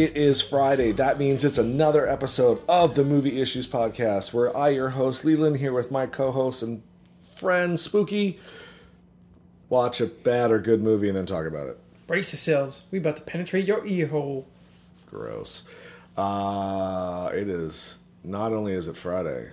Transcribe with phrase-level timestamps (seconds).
[0.00, 0.92] It is Friday.
[0.92, 5.58] That means it's another episode of the Movie Issues Podcast where I, your host, Leland,
[5.58, 6.82] here with my co host and
[7.34, 8.38] friend, Spooky,
[9.68, 11.78] watch a bad or good movie and then talk about it.
[12.06, 12.84] Brace yourselves.
[12.90, 14.48] We about to penetrate your ear hole.
[15.04, 15.64] Gross.
[16.16, 17.98] Uh, it is.
[18.24, 19.50] Not only is it Friday,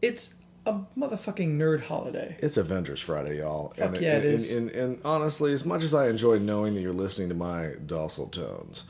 [0.00, 0.32] It's
[0.64, 2.38] a motherfucking nerd holiday.
[2.38, 3.74] it's Avengers Friday, y'all.
[3.76, 4.50] Fuck and, yeah, and, it is.
[4.50, 7.72] And, and, and honestly, as much as I enjoy knowing that you're listening to my
[7.84, 8.84] docile tones,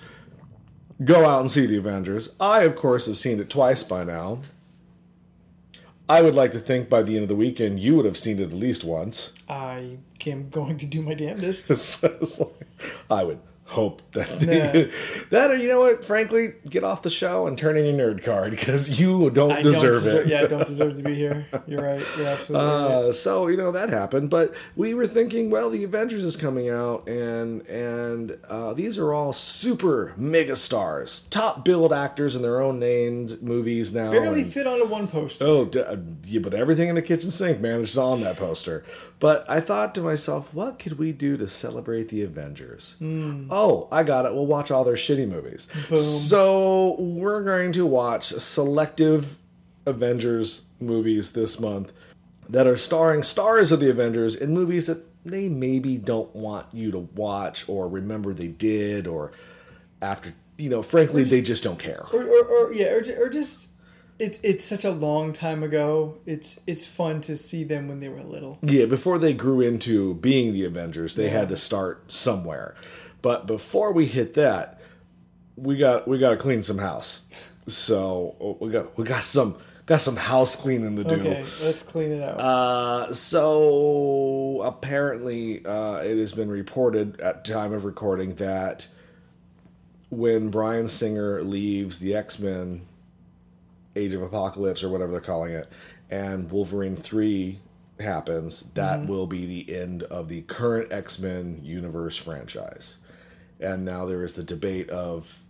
[1.02, 2.30] go out and see the Avengers.
[2.38, 4.40] I, of course, have seen it twice by now.
[6.08, 8.38] I would like to think by the end of the weekend you would have seen
[8.38, 9.32] it at least once.
[9.48, 11.68] I am going to do my damnedest.
[11.76, 13.40] So like, I would
[13.74, 15.28] hope that Nah.
[15.30, 18.22] that or you know what frankly get off the show and turn in your nerd
[18.24, 21.46] card because you don't I deserve don't it Yeah, I don't deserve to be here.
[21.66, 22.04] You're right.
[22.16, 22.74] You're absolutely right.
[23.08, 26.70] Uh, so you know that happened, but we were thinking, well, the Avengers is coming
[26.70, 32.60] out, and and uh, these are all super mega stars, top billed actors in their
[32.60, 34.10] own names, movies now.
[34.12, 35.44] Barely and- fit onto one poster.
[35.44, 38.84] Oh, d- uh, yeah, but everything in the kitchen sink, man, is on that poster.
[39.24, 42.96] But I thought to myself, what could we do to celebrate the Avengers?
[42.98, 43.46] Hmm.
[43.48, 44.34] Oh, I got it.
[44.34, 45.66] We'll watch all their shitty movies.
[45.88, 45.96] Boom.
[45.96, 49.38] So we're going to watch selective
[49.86, 51.94] Avengers movies this month
[52.50, 56.90] that are starring stars of the Avengers in movies that they maybe don't want you
[56.90, 59.32] to watch or remember they did or
[60.02, 62.04] after, you know, frankly, they just don't care.
[62.12, 63.70] Or, or, or yeah, or, or just
[64.18, 66.18] it's it's such a long time ago.
[66.26, 68.58] It's it's fun to see them when they were little.
[68.62, 72.74] Yeah, before they grew into being the Avengers, they had to start somewhere.
[73.22, 74.80] But before we hit that,
[75.56, 77.26] we got we got to clean some house.
[77.66, 81.14] So oh, we got we got some got some house cleaning to do.
[81.16, 82.38] Okay, let's clean it out.
[82.38, 88.86] Uh, so apparently, uh, it has been reported at time of recording that
[90.10, 92.86] when Bryan Singer leaves the X Men,
[93.96, 95.68] Age of Apocalypse or whatever they're calling it,
[96.10, 97.60] and Wolverine three
[98.00, 99.08] happens, that mm-hmm.
[99.08, 102.98] will be the end of the current X Men universe franchise.
[103.60, 105.40] And now there is the debate of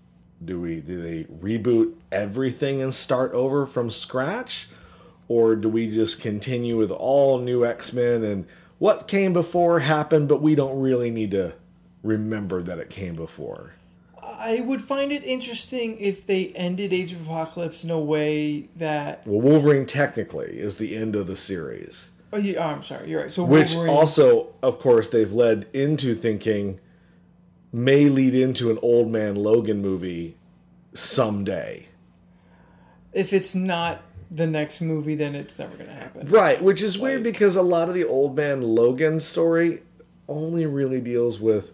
[0.45, 4.69] do we do they reboot everything and start over from scratch
[5.29, 8.47] or do we just continue with all new X-Men and
[8.79, 11.55] what came before happened but we don't really need to
[12.03, 13.75] remember that it came before.
[14.45, 19.27] I would find it interesting if they ended Age of Apocalypse in a way that.
[19.27, 23.09] Well, Wolverine technically is the end of the series, Oh, you, oh I'm sorry.
[23.09, 23.33] You're right.
[23.33, 26.81] So which Wolverine, also, of course, they've led into thinking
[27.73, 30.37] may lead into an old man Logan movie
[30.93, 31.87] someday.
[33.13, 36.29] if it's not the next movie, then it's never going to happen.
[36.29, 39.83] Right, which is weird because a lot of the old man Logan story
[40.29, 41.71] only really deals with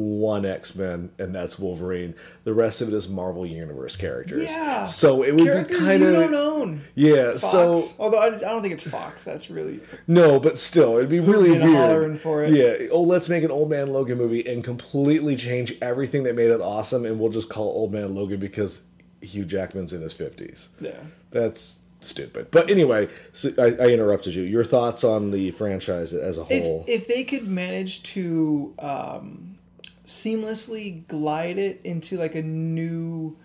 [0.00, 2.14] one X Men, and that's Wolverine.
[2.44, 4.48] The rest of it is Marvel Universe characters.
[4.52, 4.84] Yeah.
[4.84, 6.82] So it would Characters be kind of don't own.
[6.94, 7.32] yeah.
[7.32, 7.40] Fox.
[7.42, 9.24] So Although I, just- I don't think it's Fox.
[9.24, 12.20] That's really no, but still, it'd be really weird.
[12.20, 12.52] for it.
[12.54, 12.86] Yeah.
[12.92, 16.60] Oh, let's make an old man Logan movie and completely change everything that made it
[16.60, 18.82] awesome, and we'll just call Old Man Logan because
[19.20, 20.68] Hugh Jackman's in his fifties.
[20.80, 20.92] yeah.
[21.32, 22.52] That's stupid.
[22.52, 24.44] But anyway, so I, I interrupted you.
[24.44, 26.84] Your thoughts on the franchise as a whole?
[26.86, 29.57] If if they could manage to um,
[30.08, 33.36] seamlessly glide it into like a new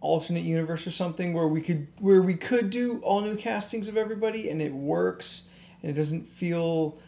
[0.00, 3.96] alternate universe or something where we could where we could do all new castings of
[3.96, 5.44] everybody and it works
[5.80, 6.98] and it doesn't feel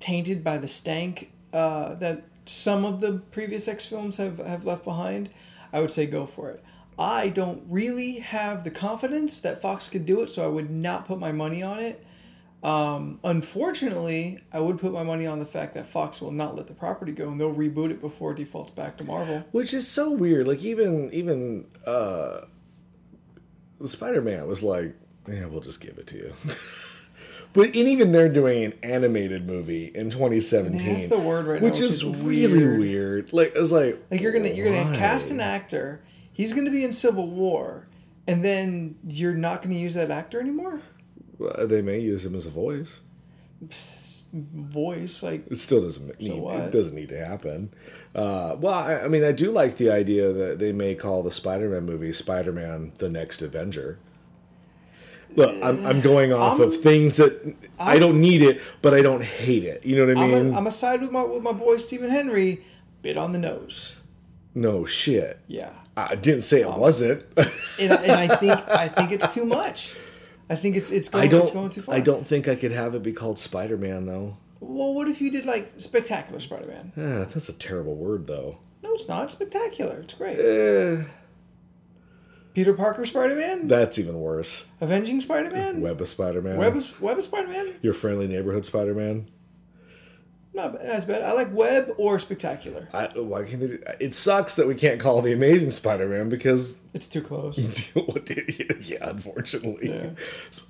[0.00, 4.84] tainted by the stank uh, that some of the previous X films have, have left
[4.84, 5.28] behind,
[5.72, 6.62] I would say go for it.
[6.98, 11.06] I don't really have the confidence that Fox could do it, so I would not
[11.06, 12.05] put my money on it.
[12.66, 16.66] Um, unfortunately, I would put my money on the fact that Fox will not let
[16.66, 19.46] the property go and they'll reboot it before it defaults back to Marvel.
[19.52, 20.48] Which is so weird.
[20.48, 22.40] Like even even uh
[23.78, 24.96] the Spider Man was like,
[25.28, 26.32] Yeah, we'll just give it to you.
[27.52, 30.78] but and even they're doing an animated movie in 2017.
[30.92, 32.80] That's the word right now, which which is is really weird.
[32.80, 33.32] weird.
[33.32, 36.02] Like I was like Like you're gonna you're gonna cast an actor,
[36.32, 37.86] he's gonna be in Civil War,
[38.26, 40.80] and then you're not gonna use that actor anymore.
[41.58, 43.00] They may use him as a voice.
[44.32, 46.38] Voice like It still doesn't need.
[46.40, 46.60] what?
[46.60, 47.72] It doesn't need to happen.
[48.14, 51.30] Uh, well, I, I mean, I do like the idea that they may call the
[51.30, 53.98] Spider-Man movie "Spider-Man: The Next Avenger."
[55.34, 59.02] Look, I'm, I'm going off of I'm- things that I don't need it, but I
[59.02, 59.84] don't hate it.
[59.84, 60.34] You know what I mean?
[60.34, 60.54] I'm mean?
[60.54, 62.64] a, I'm a side with my with my boy Stephen Henry,
[63.02, 63.94] bit on the nose.
[64.54, 65.38] no shit.
[65.46, 67.24] Yeah, I didn't say Um, it wasn't.
[67.36, 69.94] and, and I think I think it's too much.
[70.48, 71.72] I think it's it's going, I it's going don't.
[71.72, 71.94] too far.
[71.94, 74.36] I don't think I could have it be called Spider-Man though.
[74.60, 76.92] Well, what if you did like Spectacular Spider-Man?
[76.96, 78.58] Ah, that's a terrible word though.
[78.82, 79.30] No, it's not.
[79.30, 80.00] Spectacular.
[80.00, 80.38] It's great.
[80.38, 81.04] Eh,
[82.54, 84.64] Peter Parker Spider Man, that's even worse.
[84.80, 86.56] Avenging Spider Man, Web of Spider Man.
[86.56, 87.74] Web of, Web of Spider Man.
[87.82, 89.28] Your friendly neighborhood Spider Man.
[90.56, 90.88] Not bad.
[90.90, 91.20] That's bad.
[91.22, 92.88] I like Web or Spectacular.
[92.94, 96.78] I, why can they do, it sucks that we can't call the Amazing Spider-Man because
[96.94, 97.58] It's too close.
[98.88, 100.10] yeah, unfortunately, Yeah.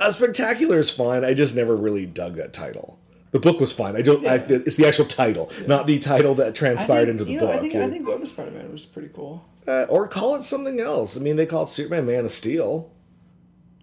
[0.00, 1.24] a spectacular is fine.
[1.24, 2.98] I just never really dug that title.
[3.30, 3.94] The book was fine.
[3.96, 4.26] I don't.
[4.26, 7.46] I, it's the actual title, not the title that transpired think, into the you know,
[7.46, 7.56] book.
[7.56, 9.44] I think I think Web of Spider Man was pretty cool.
[9.68, 11.16] Uh, or call it something else.
[11.16, 12.90] I mean, they called it Superman Man of Steel.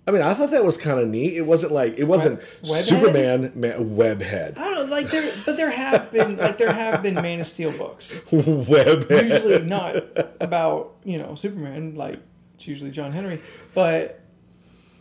[0.05, 1.35] I mean, I thought that was kind of neat.
[1.35, 2.81] It wasn't like it wasn't Webhead?
[2.81, 4.57] Superman Man, Webhead
[4.89, 8.21] like there, but there have been like there have been Man of Steel books.
[8.31, 9.95] Web usually not
[10.39, 11.95] about you know Superman.
[11.95, 12.19] Like
[12.55, 13.41] it's usually John Henry,
[13.73, 14.19] but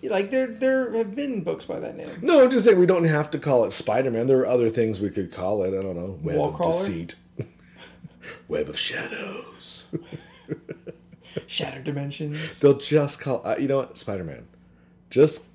[0.03, 2.11] like there there have been books by that name.
[2.23, 4.27] No, I'm just saying we don't have to call it Spider Man.
[4.27, 5.69] There are other things we could call it.
[5.69, 6.19] I don't know.
[6.23, 6.73] Web Wall of crawler?
[6.73, 7.17] deceit.
[8.49, 9.95] Web of shadows.
[11.47, 12.59] Shattered dimensions.
[12.59, 14.47] They'll just call uh, you know what Spider Man.
[15.11, 15.47] Just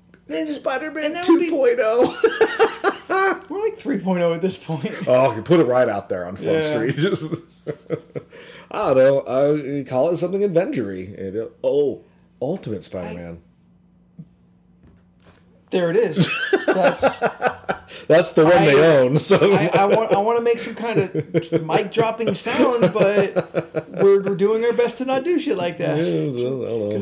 [0.46, 2.87] Spider Man 2.0.
[3.48, 4.94] We're like 3.0 at this point.
[5.06, 6.70] oh, you put it right out there on Front yeah.
[6.70, 6.96] Street.
[6.96, 7.32] Just
[8.70, 9.80] I don't know.
[9.80, 11.50] I, call it something Avengery.
[11.64, 12.04] Oh,
[12.40, 13.40] Ultimate Spider-Man.
[15.70, 16.28] There it is.
[16.66, 17.18] That's
[18.06, 19.18] That's the one I- they own.
[19.18, 23.86] So I, I want I want to make some kind of mic dropping sound, but
[23.88, 26.40] we're, we're doing our best to not do shit like that because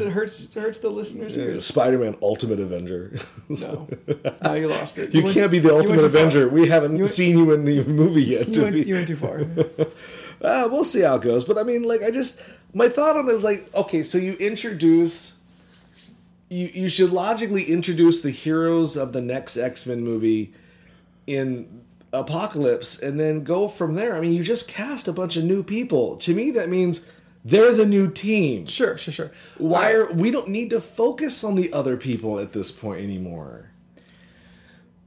[0.01, 1.65] don't it hurts it hurts the listeners' ears.
[1.65, 3.17] Spider Man Ultimate Avenger.
[3.49, 3.89] No,
[4.43, 5.15] now you lost it.
[5.15, 6.21] You, went- can't be the Ultimate too far.
[6.21, 6.49] Avenger.
[6.49, 8.49] We haven't seen you in the movie yet.
[8.49, 9.41] You to went, be, you went too far.
[10.43, 11.45] uh, we'll see how it goes.
[11.45, 12.41] But I mean, like, I just
[12.75, 15.36] my thought on it is like, okay, so you introduce,
[16.49, 20.53] you you should logically introduce the heroes of the next X Men movie
[21.27, 21.83] in
[22.13, 24.15] Apocalypse, and then go from there.
[24.15, 26.17] I mean, you just cast a bunch of new people.
[26.19, 27.07] To me, that means
[27.45, 28.67] they're the new team.
[28.67, 29.31] Sure, sure, sure.
[29.59, 33.71] Why are we don't need to focus on the other people at this point anymore?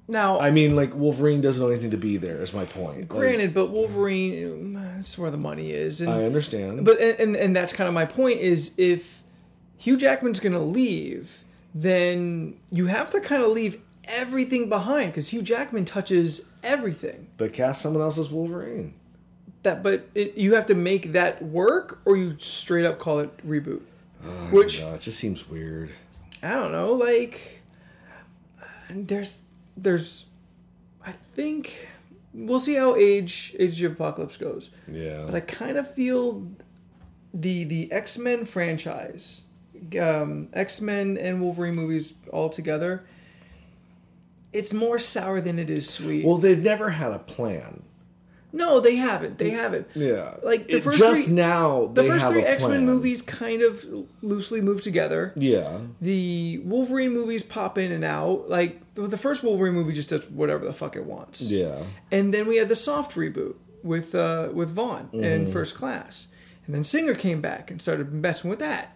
[0.07, 2.41] Now, I mean, like Wolverine doesn't always need to be there.
[2.41, 2.99] Is my point.
[2.99, 6.83] Like, granted, but Wolverine, um, that's where the money is, and I understand.
[6.83, 9.18] but and, and and that's kind of my point is if
[9.79, 11.43] Hugh Jackman's going to leave,
[11.73, 17.27] then you have to kind of leave everything behind because Hugh Jackman touches everything.
[17.37, 18.93] But cast someone else as Wolverine.
[19.63, 23.47] That, but it, you have to make that work, or you straight up call it
[23.47, 23.81] reboot.
[24.23, 25.89] Oh, Which No, it just seems weird.
[26.43, 27.61] I don't know, like
[28.89, 29.41] there's
[29.75, 30.25] there's
[31.05, 31.87] I think
[32.33, 34.71] we'll see how Age Age of Apocalypse goes.
[34.87, 35.23] Yeah.
[35.25, 36.47] But I kind of feel
[37.33, 39.43] the the X Men franchise,
[39.99, 43.03] um, X Men and Wolverine movies all together.
[44.51, 46.25] It's more sour than it is sweet.
[46.25, 47.83] well, they've never had a plan.
[48.51, 49.37] no, they haven't.
[49.37, 49.87] They haven't.
[49.93, 50.33] Yeah.
[50.41, 53.61] Like, the It- first just three- now The first have three X Men movies kind
[53.61, 53.85] of
[54.23, 55.33] loosely move together.
[55.35, 55.77] Yeah.
[56.01, 58.49] The Wolverine movies pop in and out.
[58.49, 61.41] Like the first Wolverine movie just does whatever the fuck it wants.
[61.43, 61.83] Yeah.
[62.11, 63.53] And then we had the soft reboot
[63.83, 65.23] with uh, with Vaughn Mm-hmm.
[65.23, 66.27] and First Class,
[66.65, 68.95] and then Singer came back and started messing with that.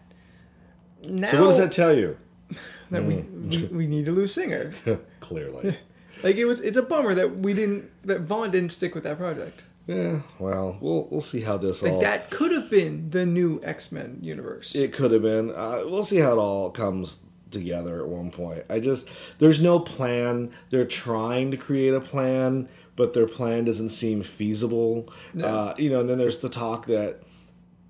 [1.06, 2.18] Now So what does that tell you?
[2.92, 3.72] that we, Mm.
[3.72, 4.72] we we need to lose Singer.
[5.20, 5.78] Clearly.
[6.24, 9.18] Like it was, it's a bummer that we didn't that Vaughn didn't stick with that
[9.18, 9.64] project.
[9.88, 10.22] yeah.
[10.40, 12.00] Well, we'll we'll see how this Like all.
[12.00, 14.74] that could have been the new X Men universe.
[14.74, 15.52] It could have been.
[15.52, 17.20] Uh, we'll see how it all comes
[17.52, 18.64] together at one point.
[18.70, 20.52] I just there's no plan.
[20.70, 25.10] They're trying to create a plan, but their plan doesn't seem feasible.
[25.42, 27.22] Uh, you know, and then there's the talk that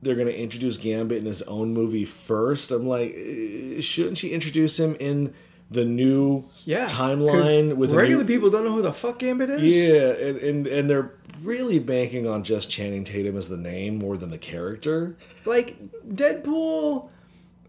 [0.03, 2.71] they're going to introduce Gambit in his own movie first.
[2.71, 5.33] I'm like, eh, shouldn't she introduce him in
[5.71, 9.63] the new yeah, timeline with regular new- people don't know who the fuck Gambit is.
[9.63, 14.17] Yeah, and, and and they're really banking on just Channing Tatum as the name more
[14.17, 15.15] than the character.
[15.45, 17.09] like Deadpool,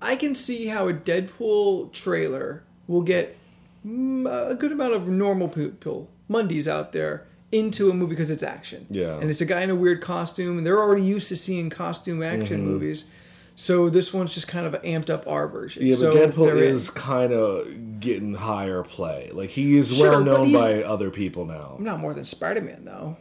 [0.02, 3.36] I can see how a Deadpool trailer will get
[3.86, 8.42] mm, a good amount of normal people, Mondays out there, into a movie because it's
[8.42, 8.86] action.
[8.90, 9.18] Yeah.
[9.18, 12.22] And it's a guy in a weird costume, and they're already used to seeing costume
[12.22, 12.66] action Mm-hmm.
[12.70, 13.04] movies.
[13.56, 15.86] So this one's just kind of amped up our version.
[15.86, 19.30] Yeah, so but Deadpool is kind of getting higher play.
[19.32, 21.76] Like he is Sure, well known by other people now.
[21.78, 23.16] not more than Spider Man though.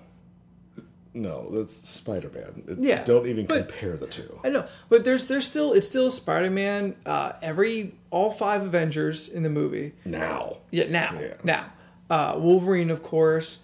[1.16, 2.80] No, that's Spider Man.
[2.82, 4.40] Yeah, don't even but- compare the two.
[4.44, 6.96] I know, but there's there's still it's still Spider Man.
[7.06, 9.94] Uh, every all five Avengers in the movie.
[10.06, 11.34] Now, Yeah, now, Yeah.
[11.44, 11.66] now,
[12.10, 13.60] uh, Wolverine, of course,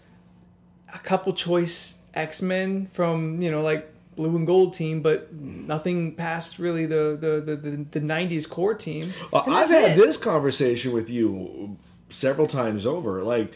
[0.94, 6.16] a couple choice X Men from you know like Blue and Gold team, but nothing
[6.16, 9.14] past really the the the, the, the '90s core team.
[9.32, 9.98] And I've had it.
[9.98, 11.78] this conversation with you
[12.10, 13.24] several times over.
[13.24, 13.54] Like,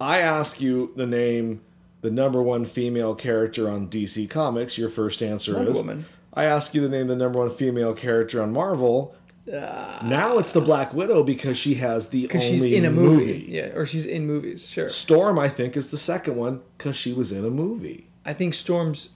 [0.00, 1.60] I ask you the name
[2.02, 6.04] the number one female character on DC Comics, your first answer Wonder is Woman.
[6.34, 9.16] I ask you the name the number one female character on Marvel.
[9.52, 12.90] Uh, now it's the Black Widow because she has the only because she's in a
[12.90, 13.44] movie.
[13.48, 14.66] Yeah, or she's in movies.
[14.66, 14.88] Sure.
[14.88, 18.08] Storm, I think, is the second one because she was in a movie.
[18.24, 19.10] I think Storm's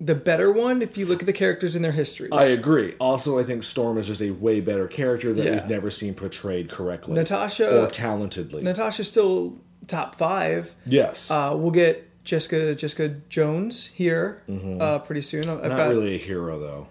[0.00, 2.30] the better one if you look at the characters in their histories.
[2.32, 2.94] I agree.
[3.00, 5.50] Also, I think Storm is just a way better character that Yeah.
[5.52, 8.62] we've never seen portrayed correctly Natasha- or talentedly.
[8.62, 9.58] Natasha's still
[9.88, 10.74] top five.
[10.86, 14.42] yes, Uh, we'll get Jessica Jessica Jones here
[14.80, 15.48] uh, pretty soon.
[15.48, 15.68] I've Mm-hmm.
[15.68, 16.86] not got really a hero though.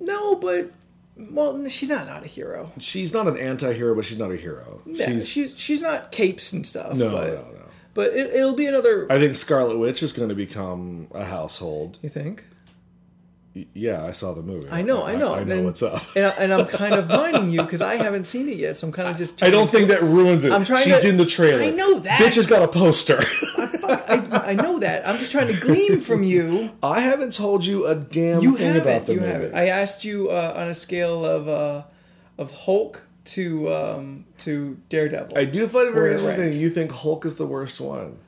[0.00, 0.70] no, but
[1.16, 2.72] well, she's not not a hero.
[2.78, 4.82] She's not an anti-hero, but she's not a hero.
[4.86, 6.96] Yeah, she's she's she's not capes and stuff.
[6.96, 7.64] no, but, no, no.
[7.94, 9.10] But it, it'll be another.
[9.10, 11.98] I think Scarlet Witch is going to become a household.
[12.02, 12.44] you think?
[13.72, 14.68] Yeah, I saw the movie.
[14.68, 15.32] I know, I know.
[15.32, 16.02] I, know and, what's up.
[16.16, 18.88] And, I, and I'm kind of minding you because I haven't seen it yet, so
[18.88, 19.42] I'm kind of just.
[19.44, 20.52] I don't think that ruins it.
[20.52, 21.62] I'm trying She's to- in the trailer.
[21.62, 22.20] I know that.
[22.20, 23.20] Bitch has got a poster.
[23.86, 25.06] I, I know that.
[25.06, 26.72] I'm just trying to glean from you.
[26.82, 29.32] I haven't told you a damn You thing about the you movie.
[29.32, 29.54] haven't.
[29.54, 31.84] I asked you uh, on a scale of uh,
[32.38, 35.38] of Hulk to um, to Daredevil.
[35.38, 36.40] I do find it very interesting.
[36.40, 36.56] ranked.
[36.56, 38.18] You think Hulk is the worst one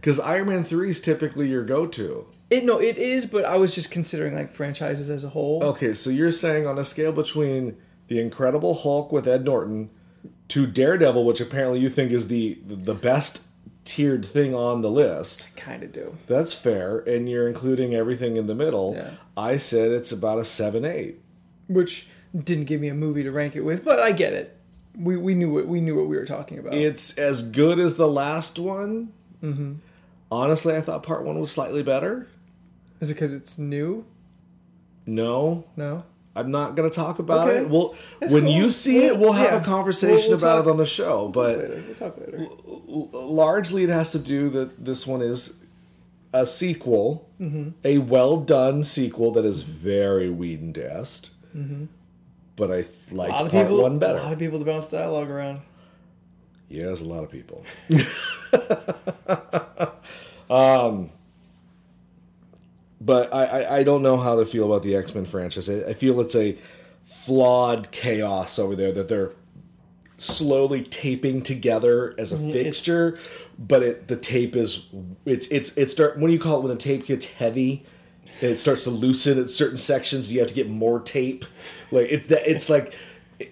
[0.00, 2.26] because Iron Man three is typically your go-to.
[2.50, 5.62] It no, it is, but I was just considering like franchises as a whole.
[5.62, 7.76] Okay, so you're saying on a scale between
[8.08, 9.90] the Incredible Hulk with Ed Norton
[10.48, 13.42] to Daredevil, which apparently you think is the the best
[13.84, 15.48] tiered thing on the list.
[15.56, 16.16] Kind of do.
[16.26, 18.94] That's fair, and you're including everything in the middle.
[18.96, 19.12] Yeah.
[19.36, 21.20] I said it's about a seven eight.
[21.66, 24.56] Which didn't give me a movie to rank it with, but I get it.
[24.96, 26.74] We we knew what we knew what we were talking about.
[26.74, 29.12] It's as good as the last one.
[29.42, 29.74] Mm-hmm.
[30.30, 32.28] Honestly, I thought part one was slightly better.
[33.00, 34.04] Is it because it's new?
[35.06, 36.04] No, No.
[36.36, 37.58] I'm not going to talk about Okay.
[37.62, 37.68] it.
[37.68, 38.52] Well, That's when cool.
[38.52, 39.60] you see it, We'll- we'll have yeah.
[39.60, 41.28] a conversation We'll- we'll about talk- it on the show.
[41.34, 41.82] But Later.
[41.86, 42.46] We'll talk later.
[43.26, 45.54] largely, it has to do that this one is
[46.32, 47.70] a sequel, Mm-hmm.
[47.84, 51.32] a well done sequel that is very Whedon-esque.
[52.54, 53.14] But I Mm-hmm.
[53.14, 53.82] A liked lot of part people.
[53.82, 55.60] one A lot of people to bounce dialogue around.
[56.68, 57.64] Yeah, a lot of people.
[60.50, 61.10] um,
[63.08, 65.68] but I, I, I don't know how to feel about the X Men franchise.
[65.68, 66.56] I, I feel it's a
[67.02, 69.32] flawed chaos over there that they're
[70.18, 72.52] slowly taping together as a Mm-hmm.
[72.52, 73.18] fixture,
[73.58, 74.84] but it the tape is
[75.24, 77.84] it's it's it start when you call it when the tape gets heavy
[78.40, 80.32] and it starts to loosen at certain sections.
[80.32, 81.44] You have to get more tape.
[81.90, 82.94] Like it's that it's like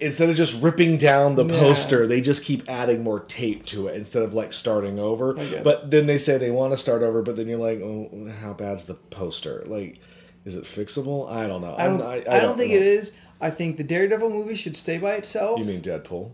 [0.01, 1.59] instead of just ripping down the Yeah.
[1.61, 5.33] poster, they just keep adding more tape to it instead of like starting over.
[5.63, 8.53] But then they say they want to start over, but then you're like, oh, how
[8.53, 9.63] bad's the poster?
[9.67, 10.01] Like,
[10.45, 11.31] is it fixable?
[11.31, 11.75] I don't know.
[11.79, 12.03] I don't.
[12.03, 12.79] I'm- I, don't think know.
[12.79, 13.13] it is.
[13.41, 15.59] I think the Daredevil movie should stay by itself.
[15.59, 16.31] You mean Deadpool?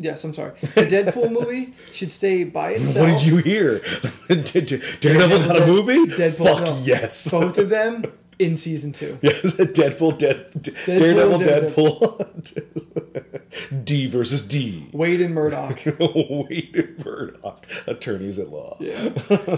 [0.00, 0.52] Yes, I'm sorry.
[0.60, 2.96] The Deadpool movie should stay by itself.
[3.10, 3.80] What did you hear?
[4.28, 6.06] Daredevil got a movie?
[6.06, 6.80] Deadpool, Fuck no.
[6.84, 7.30] yes.
[7.30, 8.04] Both of them
[8.38, 9.18] in season two.
[9.22, 10.46] Yes, Deadpool, Dead,
[10.86, 12.18] Daredevil, Daredevil.
[12.18, 13.84] Deadpool.
[13.84, 14.88] D versus D.
[14.92, 15.80] Wade and Murdock.
[15.98, 18.76] Wade and Murdock, attorneys at law.
[18.80, 19.10] Yeah.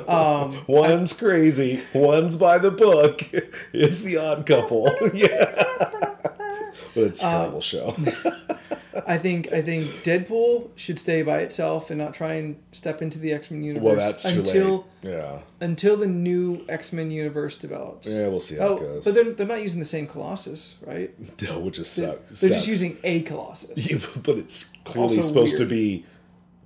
[0.09, 3.21] Um, One's crazy, one's by the book.
[3.73, 4.91] It's the odd couple.
[5.13, 5.53] yeah.
[6.95, 7.95] But it's a terrible show.
[9.07, 13.19] I think I think Deadpool should stay by itself and not try and step into
[13.19, 15.13] the X Men universe Well, that's too until late.
[15.13, 15.39] Yeah.
[15.61, 18.09] until the new X Men universe develops.
[18.09, 19.05] Yeah, we'll see how Oh, it goes.
[19.05, 21.13] but they're, they're not using the same Colossus, right?
[21.43, 22.41] No, which is They're, sucks.
[22.41, 23.77] they're just using a Colossus.
[23.91, 26.05] Yeah, but it's clearly Also supposed to be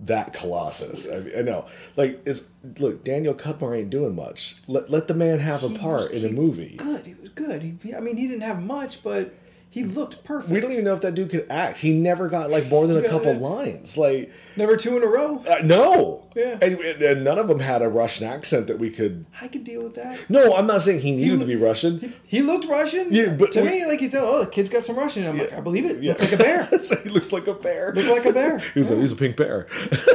[0.00, 1.08] that Colossus.
[1.10, 1.66] I, mean, I know.
[1.96, 2.42] Like, it's
[2.78, 4.56] look, Daniel Cudmore ain't doing much.
[4.66, 6.74] Let let the man have a part in a movie.
[6.76, 7.06] Good.
[7.06, 7.62] He was good.
[7.82, 9.32] He- I mean, he didn't have much, but
[9.74, 10.52] he looked perfect.
[10.52, 11.78] We don't even know if that dude could act.
[11.78, 13.40] He never got like more than a Yeah, couple yeah.
[13.40, 13.98] lines.
[13.98, 15.42] Like, Never two in a row.
[15.50, 16.22] uh, no.
[16.36, 16.58] Yeah.
[16.62, 19.26] And, and none of them had a Russian accent that we could.
[19.40, 20.30] I could deal with that.
[20.30, 22.14] No, I'm not saying he needed to be Russian.
[22.24, 23.08] He looked Russian.
[23.12, 25.26] Yeah, but to we- me, like you tell, oh, the kid's got some Russian.
[25.26, 26.00] I'm like, I believe it.
[26.00, 26.10] Yeah.
[26.12, 26.64] Looks like a bear.
[27.02, 27.92] he looks like a bear.
[27.96, 28.58] Look like a bear.
[28.74, 29.66] He's a, he's a pink bear.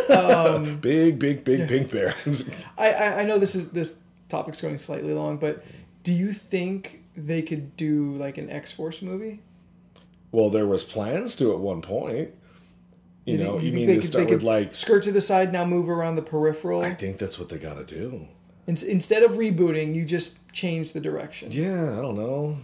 [0.10, 2.16] Um, big, big, big pink bear.
[2.78, 3.98] I, I I know this is this
[4.30, 5.66] topic's going slightly long, but
[6.04, 9.42] do you think they could do like an X Force movie?
[10.32, 12.32] Well, there was plans to at one point.
[13.26, 15.90] You, think- know, you, mean to start with like skirt to the side now, move
[15.90, 16.82] around the peripheral.
[16.82, 18.28] I think that's what they got to do.
[18.66, 21.50] In, instead of rebooting, you just change the direction.
[21.52, 22.58] Yeah, I don't know.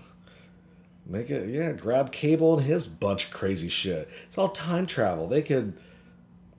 [1.08, 4.10] Make it, yeah, grab Cable and his bunch of crazy shit.
[4.26, 5.28] It's all time travel.
[5.28, 5.74] They could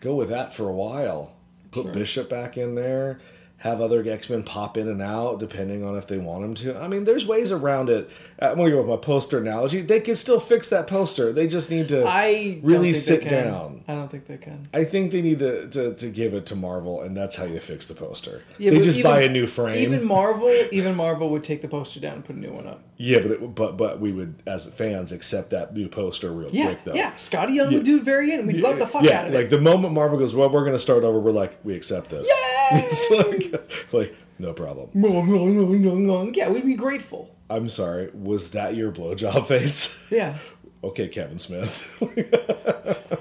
[0.00, 1.34] go with that for a while.
[1.72, 1.92] Put Sure.
[1.92, 3.18] Bishop back in there.
[3.58, 6.78] Have other X Men pop in and out depending on if they want them to.
[6.78, 8.08] I mean, there's ways around it.
[8.40, 9.80] Uh, I'm going to go with my poster analogy.
[9.80, 11.32] They can still fix that poster.
[11.32, 13.82] They just need to I really sit down.
[13.88, 14.68] I don't think they can.
[14.74, 17.58] I think they need to, to, to give it to Marvel, and that's how you
[17.58, 18.42] fix the poster.
[18.58, 19.76] Yeah, they just even- buy a new frame.
[19.76, 22.82] Even Marvel, even Marvel would take the poster down and put a new one up.
[22.98, 26.66] yeah, but it, but but we would, as fans, accept that new poster real Yeah,
[26.66, 26.94] quick though.
[26.94, 27.16] yeah.
[27.16, 28.46] Scotty Young would do it very end.
[28.46, 29.42] We'd love the fuck yeah, out of like it.
[29.44, 31.18] Like the moment Marvel goes, well, we're going to start over.
[31.18, 32.28] We're like, we accept this.
[32.28, 33.38] Yay!
[33.92, 34.90] Like, no problem.
[36.34, 37.34] yeah, we'd be grateful.
[37.48, 38.10] I'm sorry.
[38.12, 40.10] Was that your blowjob face?
[40.10, 40.38] Yeah,
[40.84, 41.98] okay, Kevin Smith.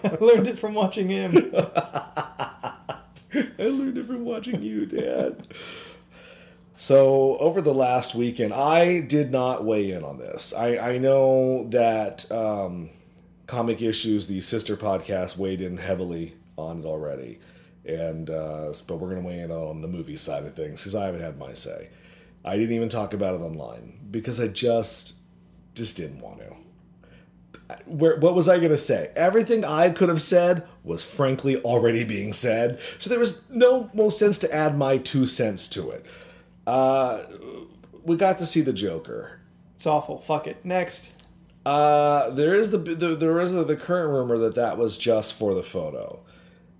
[0.03, 1.51] I learned it from watching him.
[1.53, 2.98] I
[3.60, 5.48] learned it from watching you, Dad.
[6.75, 10.53] So over the last weekend, I did not weigh in on this.
[10.53, 12.89] I, I know that um,
[13.48, 17.39] Comic Issues, the sister podcast, weighed in heavily on it already,
[17.86, 21.06] and uh, but we're gonna weigh in on the movie side of things because I
[21.06, 21.89] haven't had my say.
[22.44, 25.15] I didn't even talk about it online because I just
[25.74, 26.56] just didn't want to.
[27.86, 29.12] Where, what was I going to say?
[29.15, 34.12] Everything I could have said was frankly already being said, so there was no more
[34.12, 36.06] sense to add my two cents to it.
[36.68, 37.24] Uh,
[38.04, 39.39] we got to see the Joker.
[39.75, 40.20] It's awful.
[40.20, 40.63] Fuck it.
[40.63, 41.25] Next.
[41.65, 45.34] Uh, there is the, the there is the, the current rumor that that was just
[45.34, 46.20] for the photo,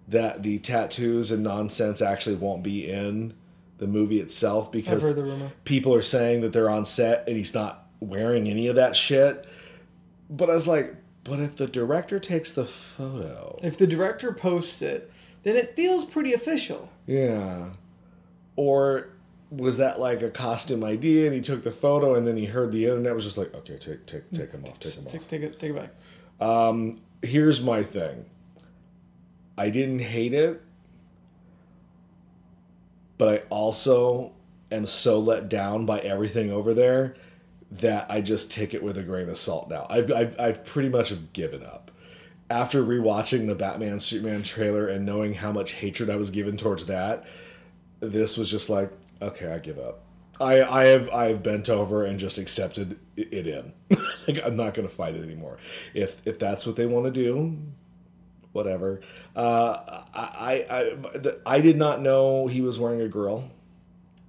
[0.08, 3.34] that the tattoos and nonsense actually won't be in
[3.78, 5.52] the movie itself because I've heard the rumor.
[5.66, 9.46] people are saying that they're on set and he's not wearing any of that shit.
[10.30, 14.82] But I was like, but if the director takes the photo, If the director posts
[14.82, 15.12] it,
[15.44, 16.90] then it feels pretty official.
[17.08, 17.72] yeah,
[18.56, 19.10] or
[19.52, 22.72] was that like a costume idea and he took the photo and then he heard
[22.72, 25.12] the internet was just like, okay, take take take him off, take him off.
[25.12, 26.48] Take, take it, take it back.
[26.48, 28.26] Um, here's my thing.
[29.58, 30.62] I didn't hate it,
[33.18, 34.34] but I also
[34.72, 37.16] am so let down by everything over there
[37.72, 39.88] that I just take it with a grain of salt now.
[39.90, 41.92] I've, I've, I've pretty much have given up.
[42.50, 46.86] After rewatching the Batman Superman trailer and knowing how much hatred I was given towards
[46.86, 47.26] that,
[48.02, 50.04] this was just like, okay, I give up.
[50.40, 53.72] I, I have I have bent over and just accepted it in.
[54.28, 55.58] like I'm not to fight it anymore.
[55.94, 57.58] If if that's what they want to do,
[58.56, 59.02] whatever.
[59.36, 63.52] Uh, I I I, I did not know he was wearing a grill.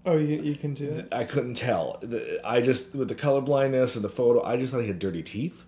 [0.05, 1.13] Oh, you, you can do that.
[1.13, 2.01] I couldn't tell.
[2.45, 5.23] I just with the color blindness and the photo, I just thought he had dirty
[5.23, 5.65] teeth.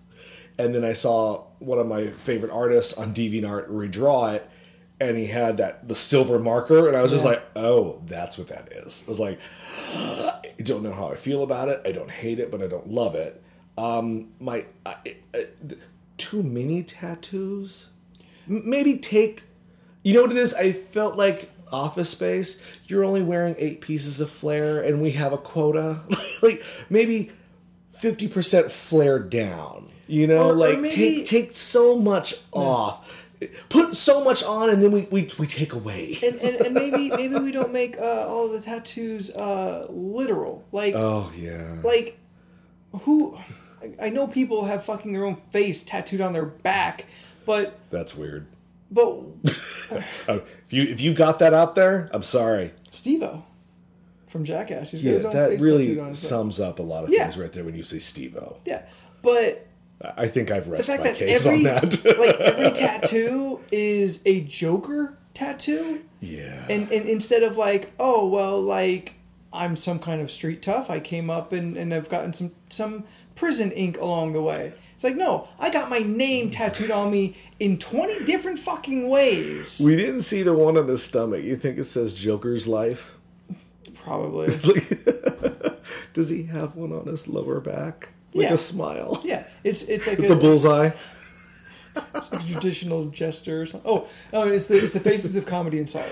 [0.57, 4.49] And then I saw one of my favorite artists on DeviantArt redraw it,
[4.99, 8.49] and he had that the silver marker, and I was just like, "Oh, that's what
[8.49, 9.39] that is." I was like,
[9.93, 11.81] "I don't know how I feel about it.
[11.85, 13.41] I don't hate it, but I don't love it."
[13.77, 15.47] Um, my I, I,
[16.17, 17.89] too many tattoos.
[18.49, 19.43] Maybe take.
[20.03, 20.53] You know what it is?
[20.53, 22.57] I felt like Office Space.
[22.87, 25.99] You're only wearing eight pieces of flare, and we have a quota.
[26.41, 27.31] like maybe
[27.91, 29.89] fifty percent flare down.
[30.07, 33.27] You know, Or- or like maybe- take take so much off,
[33.69, 36.17] put so much on, and then we we, we take away.
[36.23, 40.65] And, and, and maybe maybe we don't make uh, all of the tattoos uh, literal.
[40.71, 41.77] Like oh yeah.
[41.83, 42.17] like
[43.01, 43.37] who?
[44.01, 47.05] I know people have fucking their own face tattooed on their back,
[47.49, 48.45] but That's weird.
[48.91, 49.17] but
[50.27, 52.71] Uh, if you if you got that out there, I'm sorry.
[52.91, 53.43] Steve-O
[54.27, 56.29] from Jackass, he's got Yeah, his own that face really tattooed on his back.
[56.29, 57.23] sums up a lot of Yeah.
[57.23, 58.57] things right there when you say Steve-O.
[58.65, 58.83] Yeah,
[59.23, 59.65] but
[60.15, 62.05] I think I've fact my that case every on that.
[62.19, 66.65] like every tattoo is a Joker tattoo, yeah.
[66.69, 69.13] and and instead of like oh well like
[69.51, 73.05] I'm some kind of street tough, I came up and and I've gotten some some
[73.33, 74.73] prison ink along the way.
[74.99, 79.79] It's like no, I got my name tattooed on me in twenty different fucking ways.
[79.81, 81.41] we didn't see the one on the stomach.
[81.41, 83.15] You think it says Joker's life?
[83.95, 84.49] Probably.
[86.13, 88.09] Does he have one on his lower back?
[88.33, 88.53] Like Yeah.
[88.55, 89.21] a smile?
[89.23, 90.89] Yeah, it's it's like It's a bullseye.
[91.95, 93.89] It's like a traditional jester or something.
[93.89, 96.09] Oh, no, it's the it's the faces of comedy and sorrow,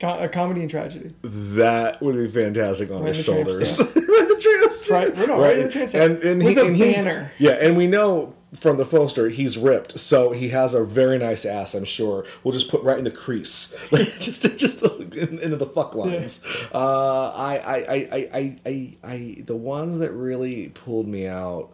[0.00, 1.10] Co- uh, comedy and tragedy.
[1.22, 3.78] That would be fantastic on Right his in the tramp shoulders.
[3.96, 5.16] right the tramp stamp.
[5.16, 6.12] Right- no, right in the tramp stamp.
[6.12, 7.32] And, and, With he, a and he's- banner.
[7.38, 11.44] Yeah, and we know from the poster he's ripped, so he has a very nice
[11.44, 11.74] ass.
[11.74, 12.24] I'm sure.
[12.42, 16.40] We'll just put right in the crease, like just just in, into the fuck lines.
[16.72, 21.72] Uh, I, I, I, I, I, I, I, the ones that really pulled me out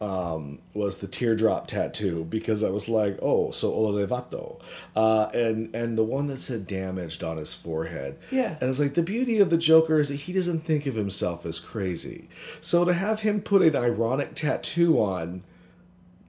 [0.00, 4.60] um, was the teardrop tattoo because I was like, oh, so olevato,
[4.94, 8.18] uh, and and the one that said damaged on his forehead.
[8.30, 8.56] Yeah.
[8.60, 11.44] and it's like the beauty of the Joker is that he doesn't think of himself
[11.44, 12.28] as crazy.
[12.60, 15.42] So to have him put an ironic tattoo on,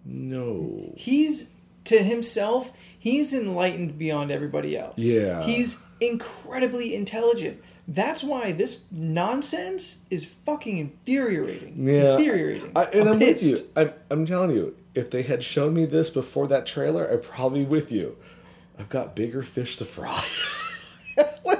[0.05, 1.51] no, He's
[1.85, 4.97] to himself, he's enlightened beyond everybody else.
[4.97, 5.43] Yeah.
[5.43, 7.61] he's incredibly intelligent.
[7.89, 11.87] That's why this nonsense is fucking infuriating.
[11.87, 12.71] Yeah, infuriating.
[12.75, 13.57] I, and I'm, I'm, with you.
[13.75, 17.63] I'm, I'm telling you, if they had shown me this before that trailer, I'd probably
[17.63, 18.15] be with you.
[18.77, 20.23] I've got bigger fish to fry.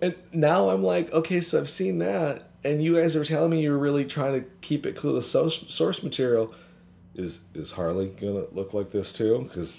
[0.00, 3.60] and now I'm like, okay, so I've seen that, and you guys are telling me
[3.60, 6.54] you're really trying to keep it clear the source, source material.
[7.16, 9.40] Is is Harley gonna look like this too?
[9.42, 9.76] Because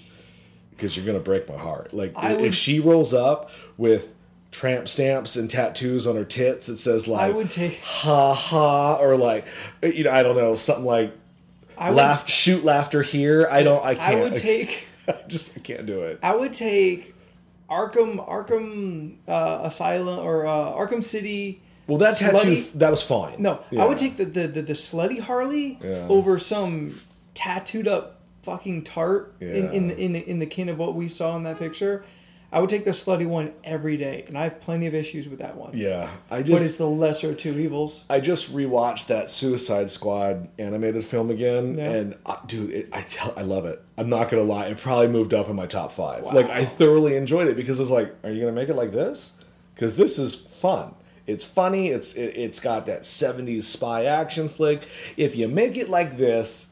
[0.71, 1.93] because you're gonna break my heart.
[1.93, 4.13] Like I if would- she rolls up with
[4.51, 7.79] tramp stamps and tattoos on her tits that says like I would take.
[7.83, 9.45] ha ha or like
[9.83, 11.13] you know I don't know something like
[11.77, 13.47] I would, laugh shoot laughter here.
[13.49, 14.87] I don't I can't I would take.
[15.07, 16.19] I just I can't do it.
[16.23, 17.13] I would take
[17.69, 21.61] Arkham Arkham uh, Asylum or uh, Arkham City.
[21.87, 23.35] Well, that tattoo that was fine.
[23.41, 23.83] No, Yeah.
[23.83, 26.05] I would take the, the, the, the slutty Harley Yeah.
[26.09, 26.99] over some
[27.33, 29.71] tattooed up fucking tart in, Yeah.
[29.71, 32.03] in, the, in, the, in the kin of what we saw in that picture.
[32.51, 35.37] I would take the slutty one every day, and I have plenty of issues with
[35.39, 35.71] that one.
[35.75, 36.51] Yeah, I just.
[36.51, 38.05] But it's the lesser of two evils.
[38.09, 41.91] I just rewatched that Suicide Squad animated film again, Yeah.
[41.91, 43.81] and uh, dude, it, I tell, I love it.
[43.97, 46.23] I'm not gonna lie, it probably moved up in my top five.
[46.25, 49.33] Like I thoroughly enjoyed it because it's like, are you gonna make it like this?
[49.75, 50.95] Because this is fun.
[51.27, 51.89] It's funny.
[51.89, 54.81] It's it, it's got that '70s spy action flick.
[55.17, 56.71] If you make it like this,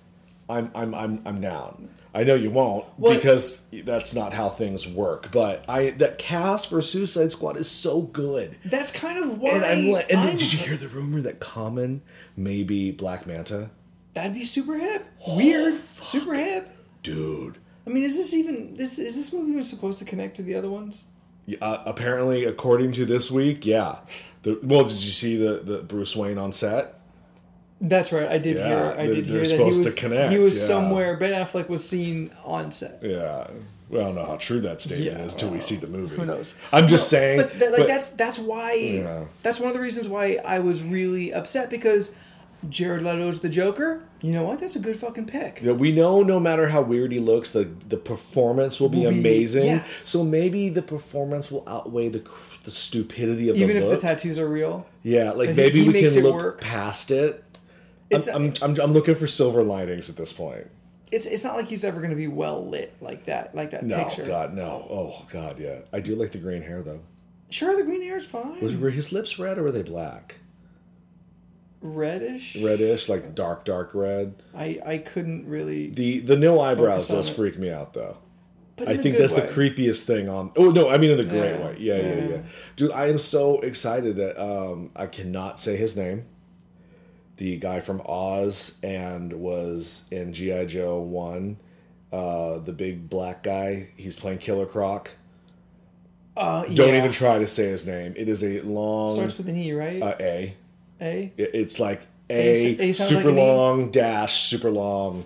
[0.50, 1.90] I'm I'm I'm I'm down.
[2.14, 5.32] I know you won't Well- because that's not how things work.
[5.32, 8.58] But I that cast for Suicide Squad is so good.
[8.66, 9.52] That's kind of why.
[9.52, 12.02] And I'm like, and I'm- did you hear the rumor that Common
[12.36, 13.70] may be Black Manta?
[14.14, 15.06] That'd be super hip.
[15.28, 15.74] Weird.
[15.76, 16.70] Oh, super hip.
[17.04, 17.58] Dude.
[17.86, 20.56] I mean, is this even this is this movie even supposed to connect to the
[20.56, 21.06] other ones?
[21.62, 24.00] Uh, apparently, according to this week, yeah.
[24.44, 26.97] The, well, did you see the, the Bruce Wayne on set?
[27.80, 28.28] That's right.
[28.28, 28.96] I did Yeah, hear.
[28.98, 30.66] I did hear that he was connect, he was yeah.
[30.66, 31.16] somewhere.
[31.18, 33.00] Ben Affleck was seen on set.
[33.04, 33.48] Yeah.
[33.90, 36.16] Well, I don't know how true that statement Yeah, is till we see the movie.
[36.18, 36.56] Who knows?
[36.74, 37.38] I'm just saying.
[37.42, 39.26] But, that, like but- that's that's why Yeah.
[39.44, 42.12] that's one of the reasons why I was really upset because
[42.68, 44.02] Jared Leto's the Joker.
[44.22, 44.60] You know what?
[44.60, 45.62] That's a good fucking pick.
[45.64, 49.12] Know, we know no matter how weird he looks, the the performance will be Will
[49.12, 49.68] be- amazing.
[49.68, 49.84] yeah.
[50.04, 52.24] So maybe the performance will outweigh the
[52.66, 54.02] the stupidity of Even the if look.
[54.02, 54.86] the tattoos are real.
[55.04, 56.60] yeah, like he- maybe he we makes can look work.
[56.62, 57.42] past it.
[58.12, 60.68] I'm, I'm, I'm, I'm looking for silver linings at this point.
[61.12, 63.84] it's it's not like he's ever going to be well lit like that like that
[63.84, 64.26] No, picture.
[64.26, 64.88] God, no.
[64.90, 65.80] Oh, God, yeah.
[65.94, 67.02] I do like the green hair though.
[67.50, 68.60] Sure, the green hair is fine.
[68.62, 70.40] Was were his lips red or were they black?
[71.80, 72.56] Reddish.
[72.58, 74.42] Reddish, like dark, dark red.
[74.56, 75.90] I I couldn't really.
[75.92, 77.34] The the no eyebrows does it.
[77.34, 78.18] freak me out though.
[78.78, 79.42] But I think that's way.
[79.42, 80.52] the creepiest thing on.
[80.56, 81.76] Oh no, I mean in the great Yeah, way.
[81.80, 82.38] Yeah, yeah, yeah, yeah.
[82.76, 86.26] Dude, I am so excited that um, I cannot say his name.
[87.38, 91.58] The guy from Oz and was in GI Joe One.
[92.12, 93.90] Uh, the big black guy.
[93.96, 95.12] He's playing Killer Croc.
[96.36, 96.98] Uh, Don't yeah.
[96.98, 98.14] even try to say his name.
[98.16, 100.02] It is a long Starts with an E, right?
[100.02, 100.56] uh, A.
[101.02, 101.34] A.
[101.38, 103.42] It- It's like A- A, A super like an E?
[103.42, 105.26] long dash, super long,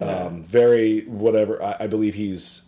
[0.00, 1.62] um, very whatever.
[1.62, 2.64] I, I believe he's.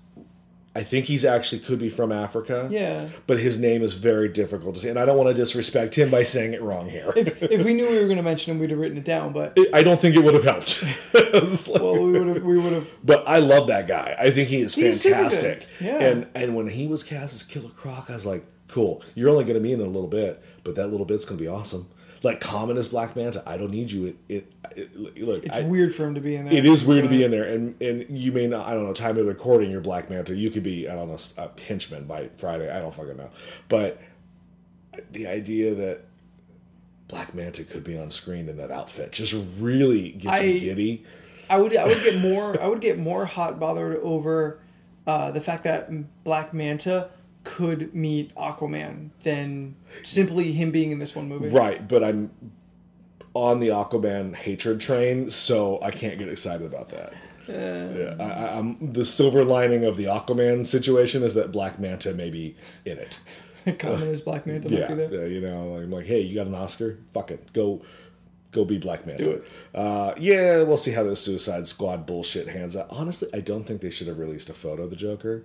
[0.77, 2.69] I think he's actually could be from Africa.
[2.71, 3.09] Yeah.
[3.29, 6.11] But his name is very difficult to say, and I don't want to disrespect him
[6.11, 7.13] by saying it wrong here.
[7.17, 9.33] If, if we knew we were going to mention him, we'd have written it down.
[9.33, 10.83] But I don't think it would have helped.
[10.83, 11.33] Like-
[11.81, 12.43] well, we would have.
[12.43, 12.89] We would have.
[13.05, 14.17] but I love that guy.
[14.19, 15.67] I think he is fantastic.
[15.81, 15.99] Yeah.
[15.99, 19.03] And and when he was cast as Killer Croc, I was like, cool.
[19.15, 21.39] You're only going to be in it a little bit, but that little bit's going
[21.39, 21.89] to be awesome.
[22.25, 24.07] Like Common as Black Manta, I don't need you.
[24.07, 25.45] It, it, it look.
[25.45, 26.55] It's I, weird for him to be in there.
[26.55, 28.67] It is weird to be in there, and and you may not.
[28.67, 28.95] I don't know.
[28.95, 30.35] Time of recording, your Black Manta.
[30.35, 30.89] You could be.
[30.89, 31.19] I don't know.
[31.37, 32.75] A henchman by Friday.
[32.75, 33.31] I don't fucking know.
[33.69, 34.01] But
[35.13, 36.07] the idea that
[37.09, 41.05] Black Manta could be on screen in that outfit just really gets me giddy.
[41.51, 41.77] I would.
[41.77, 42.59] I would get more.
[42.59, 44.61] I would get more hot bothered over
[45.07, 47.11] uh, the fact that Black Manta
[47.45, 51.49] could meet Aquaman than simply him being in this one movie.
[51.49, 52.31] Right, but I'm
[53.35, 57.13] on the Aquaman hatred train, so I can't get excited about that.
[57.47, 62.31] Yeah, I, I'm the silver lining of the Aquaman situation is that Black Manta may
[62.31, 63.21] be in it.
[63.79, 65.13] Common as Black Manta might Yeah, be there.
[65.23, 66.99] yeah, you know, I'm like, hey, you got an Oscar?
[67.13, 67.83] Fuck it, go,
[68.53, 69.25] go be Black Manta.
[69.25, 69.45] Do it.
[69.75, 72.87] Uh, yeah, we'll see how this Suicide Squad bullshit hands out.
[72.91, 75.45] Honestly, I don't think they should have released a photo of the Joker.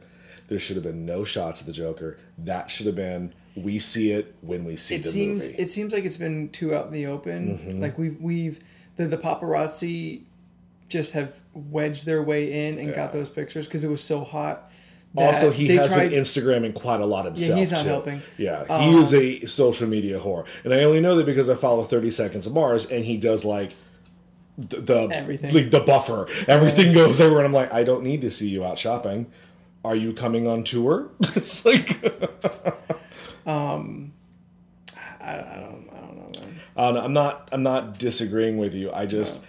[0.50, 2.18] There should have been no shots of the Joker.
[2.40, 5.48] That should have been we see it when we see It the seems.
[5.48, 5.58] movie.
[5.62, 7.58] It seems like it's been too out in the open.
[7.58, 7.82] Mm-hmm.
[7.82, 8.60] Like we've we've
[8.98, 10.24] the the paparazzi
[10.90, 14.72] just have wedged their way in and got those pictures because it was so hot.
[15.18, 17.50] Also, he has tried- been Instagramming quite a lot himself.
[17.50, 17.88] Yeah, he's not too.
[17.90, 18.22] helping.
[18.38, 21.56] Yeah, he Um, is a social media whore, and I only know that because I
[21.56, 23.72] follow Thirty Seconds of Mars, and he does like
[24.58, 25.54] the, the Everything.
[25.54, 26.28] like the buffer.
[26.48, 29.26] Everything goes over, and I'm like, I don't need to see you out shopping.
[29.84, 31.10] Are you coming on tour?
[31.36, 32.04] it's like,
[35.22, 36.60] I, I don't I don't know, man.
[36.76, 37.50] Uh, I'm not.
[37.52, 38.92] I'm not disagreeing with you.
[38.92, 39.44] I just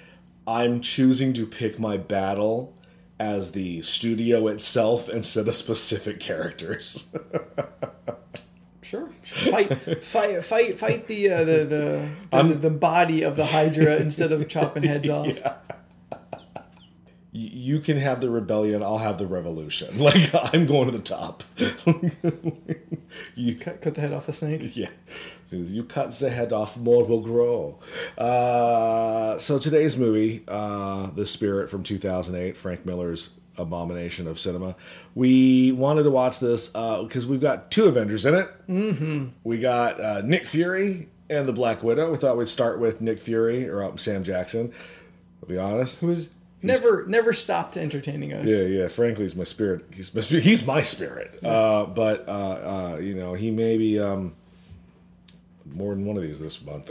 [0.47, 2.77] I'm choosing to pick my battle
[3.19, 7.15] as the studio itself instead of specific characters.
[8.83, 9.09] Sure.
[9.23, 14.33] Fight, fight, fight, fight the uh, the the the, the body of the Hydra instead
[14.33, 15.27] of chopping heads off.
[15.29, 15.55] Y-
[17.61, 18.83] you can have the rebellion.
[18.83, 19.89] I'll have the revolution.
[20.01, 21.45] Like I'm going to the top.
[23.37, 24.75] you Cut, cut the head off the snake.
[24.77, 24.89] Yeah.
[25.53, 27.79] As you cut the head off, more will grow.
[28.17, 34.75] Uh, so today's movie, uh, The Spirit from 2008, Frank Miller's abomination of cinema.
[35.15, 38.49] We wanted to watch this because we've got two Avengers in it.
[38.69, 39.27] Mm-hmm.
[39.45, 42.11] We got uh, Nick Fury and the Black Widow.
[42.11, 44.73] We thought we'd start with Nick Fury or uh, Sam Jackson.
[45.43, 46.01] I'll be honest.
[46.01, 46.31] Who's
[46.63, 48.47] never never stopped entertaining us.
[48.49, 48.89] Yeah, yeah.
[48.89, 49.85] Frankly, he's my spirit.
[49.95, 50.45] He's my spirit.
[50.45, 51.43] He's my spirit.
[51.45, 52.33] Uh, but uh,
[52.95, 54.35] uh, you know, he may be um,
[55.67, 56.89] more than one of these this month,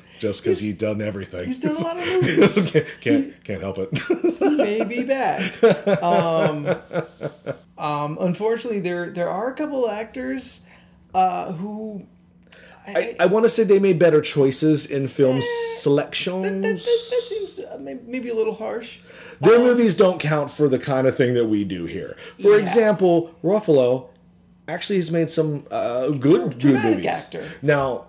[0.18, 1.46] just because he's done everything.
[1.46, 2.70] He's done a lot of movies.
[2.70, 3.98] can't, can't can't help it.
[4.38, 5.62] he may be back.
[6.02, 6.66] Um,
[7.78, 10.60] um, unfortunately, there there are a couple of actors
[11.14, 12.06] uh, who
[12.86, 15.42] I, I want to say they made better choices in film Eh,
[15.78, 16.42] selections.
[16.42, 17.28] that, that, that
[17.84, 18.98] maybe a little harsh.
[19.40, 22.16] Their movies don't count for the kind of thing that we do here.
[22.40, 22.62] For Yeah.
[22.62, 24.08] example, Ruffalo
[24.68, 27.06] actually has made some uh, good, good movies.
[27.06, 27.44] actor.
[27.62, 28.06] Now,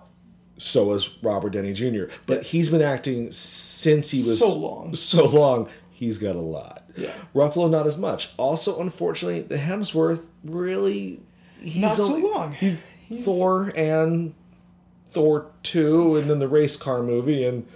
[0.56, 4.94] so has Robert Downey Jr., but he's been acting since he was So long.
[4.94, 6.82] So long, he's got a lot.
[6.96, 7.10] Yeah.
[7.34, 8.30] Ruffalo not as much.
[8.36, 11.20] Also, unfortunately, the Hemsworth really
[11.60, 12.52] he's Not so long.
[12.52, 14.32] He's, He's- Thor and
[15.10, 17.66] Thor two, and then the race car movie, and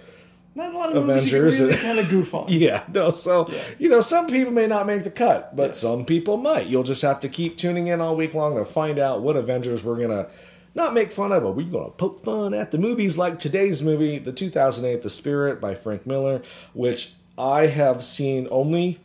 [0.59, 1.31] Not a lot of Avengers.
[1.31, 2.45] movies you can really kind of goof on.
[2.49, 3.11] yeah, no.
[3.11, 6.67] So you know, some people may not make the cut, but some people might.
[6.67, 9.85] You'll just have to keep tuning in all week long to find out what Avengers
[9.85, 10.27] we're gonna
[10.75, 14.17] not make fun of, but we're gonna poke fun at the movies like today's movie,
[14.19, 16.41] the 2008 The Spirit by Frank Miller,
[16.73, 18.99] which I have seen only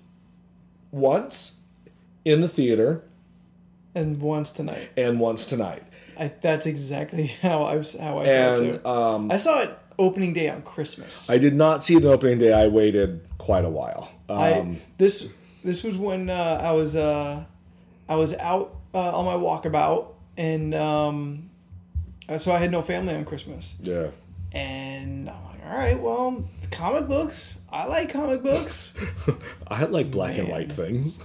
[0.90, 1.60] once
[2.24, 3.04] in the theater
[3.94, 5.84] And once tonight, and once tonight.
[6.18, 8.88] I, that's exactly how I how I saw it too.
[8.88, 11.28] um, I saw it opening day on Christmas.
[11.30, 12.52] I did not see the opening day.
[12.52, 14.11] I waited quite a while.
[14.28, 15.26] Um, I this
[15.62, 17.44] this was when uh, I was uh,
[18.09, 21.50] I was out uh, on my walkabout, and um,
[22.28, 23.74] uh, so I had no family on Christmas.
[23.80, 24.09] yeah.
[24.52, 27.59] And I'm like, all right, well, comic books.
[27.70, 28.94] I like comic books.
[29.68, 31.18] I like black and white things.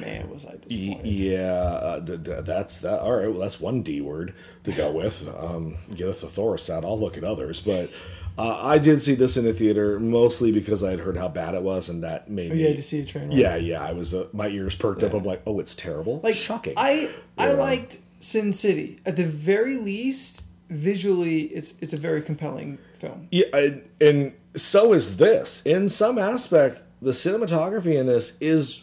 [0.00, 1.06] Man, was I disappointed.
[1.06, 3.00] Yeah, uh, d- d- that's that.
[3.00, 5.28] All right, well, that's one D word to go with.
[5.38, 6.84] Um, get a thesaurus out.
[6.84, 7.90] I'll look at others, but
[8.36, 11.54] uh, I did see this in the theater mostly because I had heard how bad
[11.54, 12.60] it was, and that made Oh, me.
[12.62, 13.38] you had to see a train wreck.
[13.38, 13.82] yeah, yeah.
[13.82, 15.14] I was uh, my ears perked up.
[15.14, 16.20] I'm like, oh, it's terrible.
[16.22, 16.74] like shocking.
[16.76, 17.54] I I Yeah.
[17.54, 18.98] liked Sin City.
[19.06, 23.28] At the very least, visually, it's it's a very compelling film.
[23.30, 25.62] Yeah, and, and so is this.
[25.66, 28.82] In some aspect, the cinematography in this is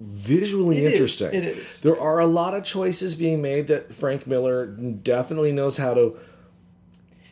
[0.00, 1.34] visually It is, interesting.
[1.34, 1.78] it is.
[1.78, 6.18] There are a lot of choices being made that Frank Miller definitely knows how to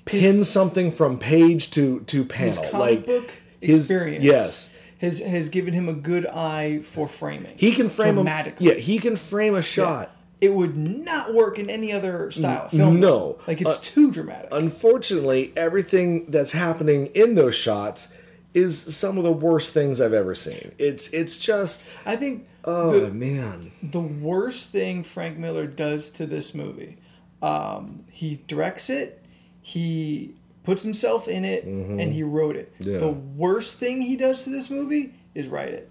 [0.05, 2.49] pin something from page to to panel.
[2.49, 4.71] His comic like book his- experience, yes.
[5.01, 7.57] has has given him a good eye for framing.
[7.57, 10.15] He can frame a, yeah, he can frame a shot.
[10.41, 13.01] It would not work in any other style of film.
[13.01, 13.39] no.
[13.49, 14.49] like it's Uh, too dramatic.
[14.53, 18.09] Unfortunately, everything that's happening in those shots
[18.55, 20.73] is some of the worst things I've ever seen.
[20.79, 23.73] It's it's just I think oh the, man.
[23.83, 26.99] the worst thing Frank Miller does to this movie,
[27.43, 29.23] um, he directs it,
[29.61, 32.73] he puts himself in it, and he wrote it.
[32.81, 32.93] Mm-hmm.
[32.93, 32.99] Yeah.
[32.99, 35.91] The worst thing he does to this movie is write it.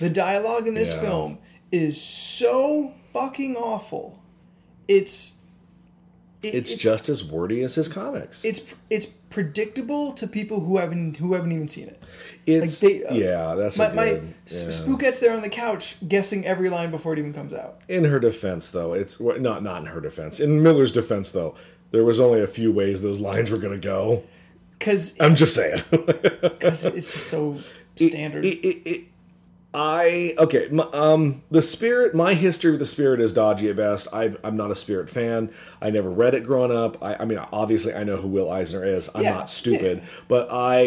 [0.00, 1.00] The dialogue in this Yeah.
[1.00, 1.38] film
[1.70, 4.22] is so fucking awful.
[4.88, 5.34] It's
[6.42, 8.44] it- It's, just as wordy as his comics.
[8.44, 12.02] it's it's predictable to people who haven't who haven't even seen it.
[12.46, 14.34] It's they- uh, yeah, that's My, my good.
[14.46, 14.68] S- yeah.
[14.86, 17.80] Spookette's there on the couch guessing every line before it even comes out.
[17.88, 20.38] In her defense, though, it's not not in her defense.
[20.38, 21.54] In Miller's defense, though,
[21.92, 24.22] there was only a few ways those lines were going to go.
[24.78, 25.80] Because I'm just saying.
[25.90, 27.58] because it's just so
[27.96, 28.44] standard.
[28.44, 29.04] It- it-
[29.76, 30.68] I okay.
[30.92, 32.14] Um, the spirit.
[32.14, 34.06] My history with the spirit is dodgy at best.
[34.12, 35.50] I, I'm not a spirit fan.
[35.82, 37.02] I never read it growing up.
[37.02, 39.10] I, I mean, obviously, I know who Will Eisner is.
[39.16, 40.08] I'm Yeah, not stupid, yeah.
[40.28, 40.78] but I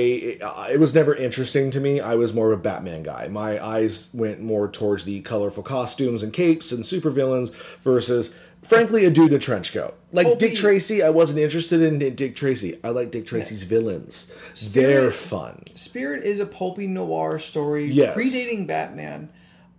[0.71, 1.99] it was never interesting to me.
[1.99, 3.27] I was more of a Batman guy.
[3.27, 8.33] My eyes went more towards the colorful costumes and capes and supervillains versus.
[8.63, 9.93] Frankly, a dude in a trench coat.
[10.11, 12.77] Like Colby- Dick Tracy, I wasn't interested in Dick Tracy.
[12.83, 14.27] I like Dick Tracy's villains.
[14.71, 15.63] They're fun.
[15.75, 18.17] Spirit is a pulpy noir story Yes.
[18.17, 19.29] predating Batman.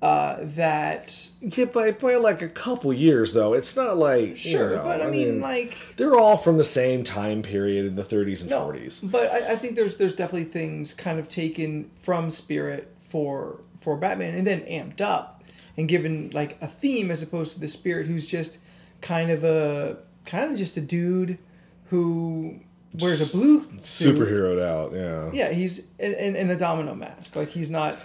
[0.00, 3.52] uh, that Yeah, by, by like a couple years though.
[3.54, 7.02] It's not like sure, you know, but I, mean, like they're all from the same
[7.02, 9.00] time period in the 30s and no, 40s.
[9.10, 13.96] but I, I think there's there's definitely things kind of taken from Spirit for for
[13.96, 15.42] Batman, and then amped up
[15.76, 18.58] and given like a theme as opposed to the Spirit, who's just
[19.00, 21.38] kind of a kind of just a dude
[21.86, 22.60] who
[22.94, 24.16] wears a blue suit.
[24.16, 25.30] Superheroed out, yeah.
[25.32, 27.36] Yeah, he's in, in, in a domino mask.
[27.36, 27.98] Like he's not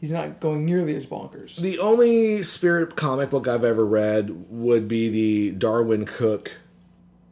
[0.00, 1.56] he's not going nearly as bonkers.
[1.56, 6.58] The only spirit comic book I've ever read would be the Darwyn Cooke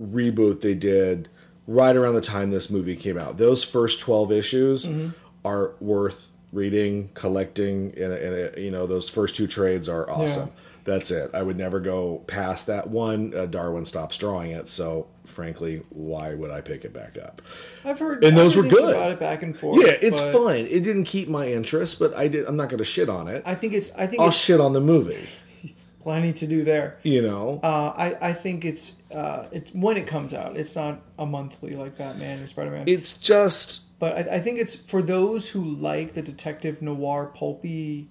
[0.00, 1.28] reboot they did
[1.66, 3.36] right around the time this movie came out.
[3.36, 5.10] Those first 12 issues mm-hmm.
[5.44, 10.48] are worth reading, collecting, and, and you know, those first two trades are awesome.
[10.48, 10.54] Yeah.
[10.84, 11.30] That's it.
[11.34, 13.34] I would never go past that one.
[13.34, 17.42] Uh, Darwyn stops drawing it, so frankly, why would I pick it back up?
[17.84, 18.94] I've heard And those were good.
[18.94, 19.80] about it back and forth.
[19.84, 20.66] Yeah, it's fine.
[20.66, 22.46] It didn't keep my interest, but I did.
[22.46, 23.42] I'm not going to shit on it.
[23.46, 25.28] I think it's I think I'll shit on the movie.
[26.02, 26.98] plenty to do there.
[27.02, 30.56] You know, Uh, I I think it's uh, it's when it comes out.
[30.56, 32.84] It's not a monthly like Batman or Spider Man.
[32.86, 38.08] it's just But I, I think it's for those who like the detective noir pulpy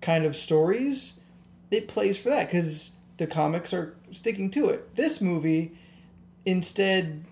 [0.00, 1.12] kind of stories.
[1.70, 4.96] It plays for that because the comics are sticking to it.
[4.96, 5.72] This movie,
[6.46, 7.24] instead,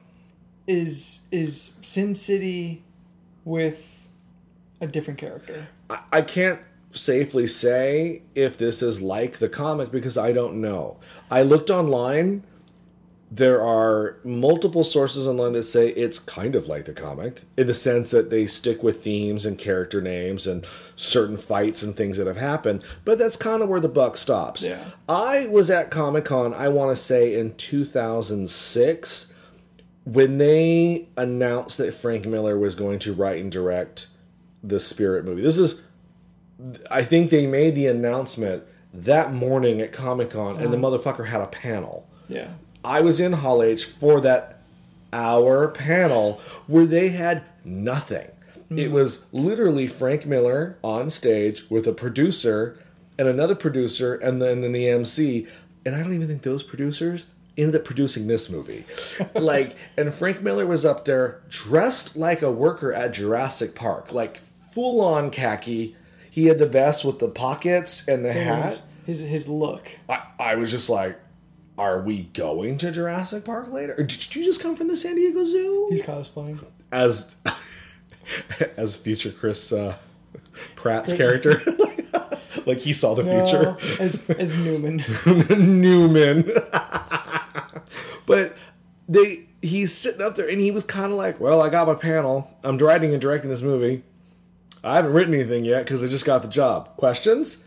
[0.67, 2.83] is is Sin City
[3.45, 4.09] with
[4.81, 5.69] a different character.
[5.89, 6.61] I, I can't
[6.93, 10.99] safely say if this is like the comic because I don't know.
[11.31, 12.45] I looked online.
[13.29, 17.75] There are multiple sources online that say it's kind of like the comic in the
[17.75, 22.29] sense that they stick with themes and character names and certain fights and things that
[22.29, 24.65] have happened, but that's kind of where the buck stops.
[24.65, 24.85] Yeah.
[25.09, 29.33] I was at Comic Con, I want to say in 2006,
[30.05, 34.07] when they announced that Frank Miller was going to write and direct
[34.63, 35.43] the Spirit movie.
[35.43, 35.83] This is
[36.91, 40.99] I think they made the announcement that morning at Comic Con, and the uh-huh.
[40.99, 42.09] motherfucker had a panel.
[42.29, 42.49] Yeah.
[42.87, 44.61] I was in Hall H for that
[45.13, 48.29] hour panel where they had nothing.
[48.69, 48.79] Hmm.
[48.79, 52.79] It was literally Frank Miller on stage with a producer
[53.19, 55.49] and another producer, and then, then the MC.
[55.85, 57.25] And I don't even think those producers
[57.59, 58.85] ended up producing this movie.
[59.35, 64.43] like, and Frank Miller was up there dressed like a worker at Jurassic Park, like
[64.73, 65.97] full on khaki.
[66.31, 68.83] He had the vest with the pockets and the hat.
[69.07, 69.91] His his look.
[70.09, 71.19] I, I was just like,
[71.79, 73.95] are we going to Jurassic Park later?
[73.99, 75.89] Or did you just come from the San Diego Zoo?
[75.91, 76.65] He's cosplaying.
[76.91, 77.37] as
[78.77, 79.97] as future Chris uh,
[80.75, 81.63] Pratt's character.
[82.67, 83.77] like he saw the future.
[84.01, 85.05] As as Newman.
[85.81, 86.51] Newman.
[88.27, 88.57] but
[89.09, 91.95] they he's sitting up there and he was kind of like, "Well, I got my
[91.95, 92.51] panel.
[92.65, 94.03] I'm writing and directing this movie.
[94.83, 96.97] I haven't written anything yet because I just got the job.
[96.97, 97.65] Questions?"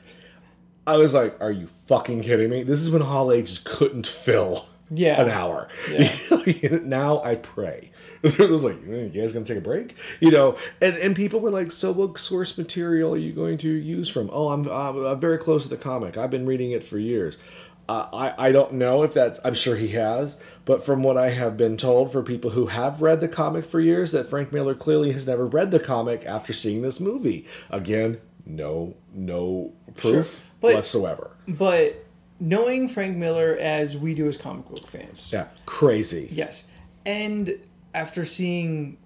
[0.94, 2.64] I was like, "Are you fucking kidding me?
[2.64, 5.22] This is when Hall H just couldn't fill Yeah.
[5.22, 5.68] an hour.
[5.92, 6.80] Yeah.
[6.84, 7.92] now I pray."
[8.24, 11.40] It was like, "Eh, "You guys gonna take a break?" You know, and and people
[11.40, 15.06] were like, "So what source material are you going to use from?" Oh, I'm, I'm,
[15.06, 16.18] I'm very close to the comic.
[16.18, 17.38] I've been reading it for years.
[17.88, 19.40] Uh, I I don't know if that's.
[19.46, 23.02] I'm sure he has, but from what I have been told, for people who have
[23.02, 26.52] read the comic for years, that Frank Miller clearly has never read the comic after
[26.52, 27.48] seeing this movie.
[27.72, 30.46] Again, no no proof Sure.
[30.62, 31.32] But- whatsoever.
[31.48, 32.06] But
[32.40, 36.30] knowing Frank Miller as we do as comic book fans, Yeah, crazy.
[36.32, 36.64] yes,
[37.06, 37.54] and
[37.94, 38.98] after seeing,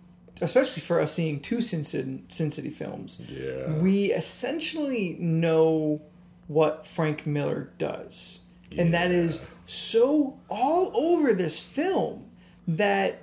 [0.41, 3.71] especially for us seeing two Sin City, Sin City films, Yeah.
[3.79, 6.01] we essentially know
[6.47, 8.41] what Frank Miller does,
[8.77, 12.25] and that is so all over this film
[12.67, 13.19] that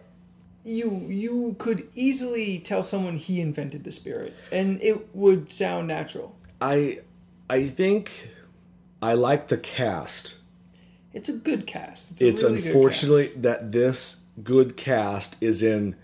[0.65, 6.35] you you could easily tell someone he invented the spirit, and it would sound natural.
[6.61, 6.99] I
[7.51, 8.31] I think
[9.03, 10.37] I like the cast.
[11.13, 12.13] It's a good cast.
[12.13, 15.97] It's, a It's really good unfortunately that this good cast is in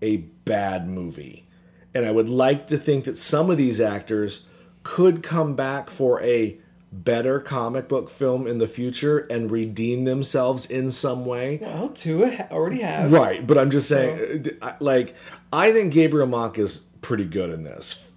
[0.00, 1.46] a bad movie.
[1.94, 4.46] And I would like to think that some of these actors
[4.82, 6.56] could come back for a
[6.92, 11.58] better comic book film in the future and redeem themselves in some way.
[11.58, 11.72] cast.
[11.74, 13.10] Well, two already have.
[13.10, 15.14] Right, but I'm just saying, uh, I- like,
[15.52, 18.11] I think Gabriel Macht is pretty good in this,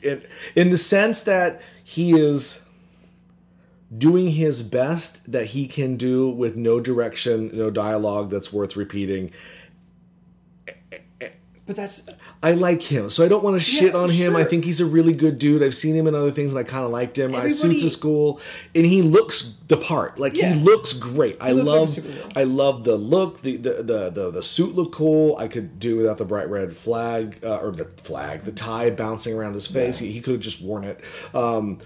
[0.00, 0.22] in,
[0.54, 2.62] in the sense that he is
[3.96, 9.30] doing his best that he can do with no direction, no dialogue that's worth repeating.
[10.66, 11.28] Eh, eh, eh,
[11.66, 12.02] but that's
[12.44, 14.34] I like him, so I don't want to shit Yeah, on him.
[14.34, 15.62] I think he's a really good dude.
[15.62, 17.32] I've seen him in other things, and I kind of liked him.
[17.34, 18.40] I Everybody- suits is cool,
[18.74, 20.18] and he looks the part.
[20.18, 20.54] Like Yeah.
[20.54, 21.36] he looks great.
[21.40, 22.32] I looks love, superhero.
[22.34, 23.42] I love the look.
[23.42, 25.36] The, the the the the suit looked cool.
[25.38, 29.34] I could do without the bright red flag uh, or the flag, the tie bouncing
[29.34, 29.98] around his face.
[29.98, 31.00] He, he could have just worn it.
[31.32, 31.78] Um,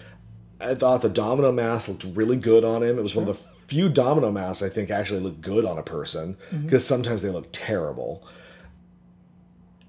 [0.59, 2.99] I thought the domino mask looked really good on him.
[2.99, 5.83] It was one of the few domino masks I think actually looked good on a
[5.83, 8.27] person because sometimes they look terrible.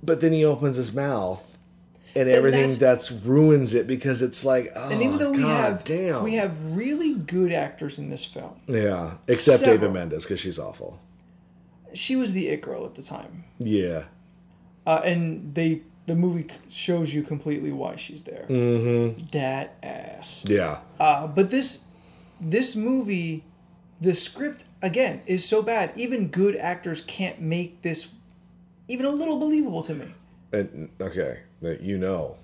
[0.04, 1.58] But then he opens his mouth
[2.16, 5.62] and everything that's- that's, ruins it because it's like, oh, And even though we God
[5.64, 6.24] have damn.
[6.24, 9.78] we have really good actors in this film, yeah, except Several.
[9.78, 11.00] David Mendes because she's awful.
[11.94, 14.04] she was the it girl at the time, Yeah,
[14.86, 18.46] uh, and they the movie shows you completely why she's there.
[18.50, 19.24] Mm-hmm.
[19.34, 20.44] That ass.
[20.48, 21.84] yeah, Uh, but this
[22.40, 23.44] this movie,
[24.00, 25.92] the script again is so bad.
[25.98, 28.08] Even good actors can't make this
[28.88, 30.06] even a little believable to me.
[30.52, 32.38] and okay, that you know.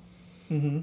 [0.52, 0.82] Mm-hmm.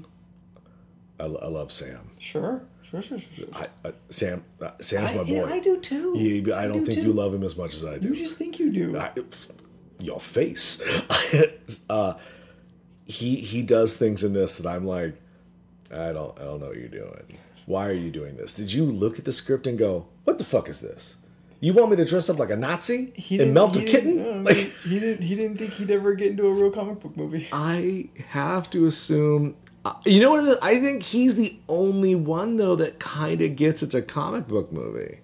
[1.19, 2.09] I, I love Sam.
[2.19, 3.29] Sure, sure, sure, sure.
[3.35, 3.47] sure.
[3.53, 5.47] I, uh, Sam, uh, Sam's I, my yeah, boy.
[5.47, 6.13] I do too.
[6.13, 7.07] He- I don't do think too.
[7.07, 8.07] you love him as much as I do.
[8.09, 8.97] You just think you do.
[8.97, 9.11] I,
[9.99, 10.81] your face.
[11.89, 12.15] uh,
[13.05, 15.15] he he does things in this that I'm like,
[15.91, 17.37] I don't I don't know what you're doing.
[17.67, 18.55] Why are you doing this?
[18.55, 21.17] Did you look at the script and go, what the fuck is this?
[21.61, 24.43] You want me to dress up like a Nazi He and melt a kitten?
[24.43, 25.23] Like, he didn't.
[25.23, 27.47] He didn't think he'd ever get into a real comic book movie.
[27.53, 29.55] I have to assume.
[29.85, 30.57] uh, You know what?
[30.61, 34.71] I think he's the only one though that kind of gets it's a comic book
[34.73, 35.19] movie.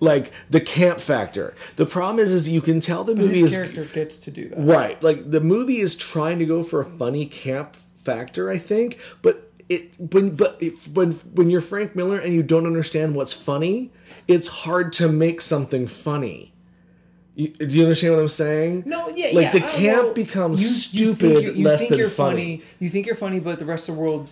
[0.00, 1.54] Like the camp factor.
[1.74, 4.48] The problem is, is you can tell the movie His is character gets to do
[4.50, 4.58] that.
[4.60, 5.02] Right.
[5.02, 9.50] Like the movie is trying to go for a funny camp factor, I think, but
[9.68, 13.92] it when but if when when you're Frank Miller and you don't understand what's funny,
[14.26, 16.52] it's hard to make something funny.
[17.34, 18.82] You, do you understand what I'm saying?
[18.86, 19.52] No, yeah, Like yeah.
[19.52, 20.66] the camp becomes you-
[21.06, 22.62] you stupid you're- you less think than you're funny.
[22.80, 24.28] You think you're funny, but the rest of the world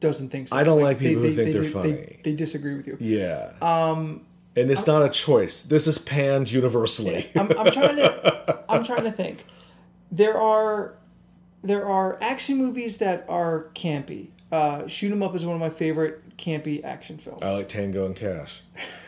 [0.00, 0.56] doesn't think so.
[0.56, 1.92] I don't like people who they- think they- they're they- funny.
[1.92, 2.96] They, they disagree with you.
[3.00, 3.52] Yeah.
[3.62, 4.22] Um
[4.56, 5.62] and it's not a choice.
[5.62, 7.28] This is panned universally.
[7.36, 8.64] I'm, I'm trying to.
[8.68, 9.44] I'm trying to think.
[10.10, 10.94] There are,
[11.62, 14.30] there are action movies that are campy.
[14.50, 17.38] Uh, Shoot 'em up is one of my favorite campy action films.
[17.42, 18.62] I like Tango and Cash.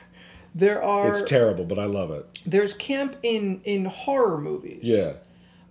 [0.55, 2.27] there are It's terrible, but I love it.
[2.45, 4.81] there's camp in in horror movies.
[4.83, 5.13] Yeah.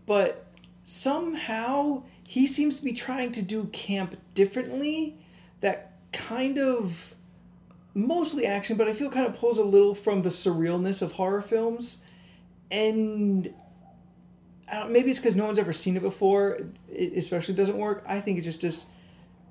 [0.06, 0.46] but
[0.86, 5.16] somehow he seems to be trying to do camp differently
[5.62, 7.14] that kind of
[7.94, 11.42] mostly action but i feel kind of pulls a little from the surrealness of horror
[11.42, 11.98] films
[12.72, 13.54] and
[14.72, 16.58] I don't, maybe it's because no one's ever seen it before
[16.92, 18.86] it especially doesn't work i think it just just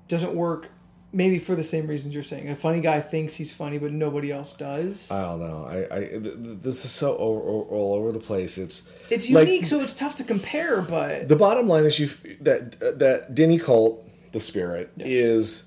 [0.07, 0.69] doesn't work
[1.11, 4.31] maybe for the same reasons you're saying a funny guy thinks he's funny but nobody
[4.31, 5.65] else does I don't know.
[5.67, 8.57] I, I th- th- this is so all, all, all over the place.
[8.57, 12.09] It's it's like, unique so it's tough to compare but the bottom line is you
[12.41, 15.07] that that Denny Colt, the spirit, Yes.
[15.07, 15.65] is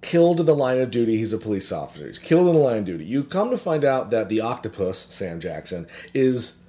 [0.00, 1.16] killed in the line of duty.
[1.16, 2.06] He's a police officer.
[2.06, 3.04] He's killed in the line of duty.
[3.06, 6.62] You come to find out that the octopus, Sam Jackson, is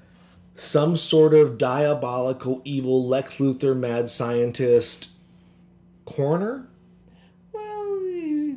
[0.55, 5.09] some sort of diabolical, evil Lex Luthor, mad scientist,
[6.05, 6.67] coroner.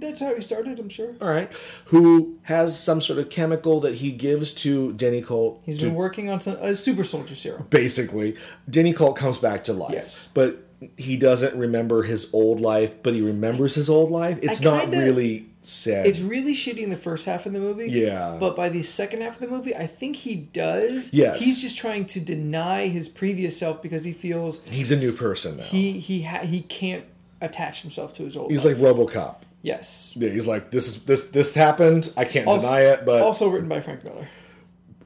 [0.08, 1.52] That's how he started i'm sure All right,
[1.86, 5.60] who has some sort of chemical that he gives to Denny Colt.
[5.64, 7.66] He's to been working on some a super soldier serum.
[7.70, 8.36] basically
[8.68, 10.28] denny colt comes back to life Yes.
[10.34, 10.64] but
[10.96, 14.98] he doesn't remember his old life but he remembers his old life it's not kinda-
[14.98, 17.90] really sad It's really shitty in the first half of the movie.
[17.90, 18.36] Yeah.
[18.40, 21.12] But by the second half of the movie, I think he does.
[21.12, 21.42] Yes.
[21.44, 25.56] He's just trying to deny his previous self because he feels he's a new person
[25.58, 27.04] now he he ha- he can't
[27.40, 28.50] attach himself to his old.
[28.52, 28.78] he's life.
[28.80, 30.12] like robocop yes.
[30.16, 33.48] yeah he's like this is this this happened i can't Also- deny it but Also
[33.48, 34.28] written by Frank Miller.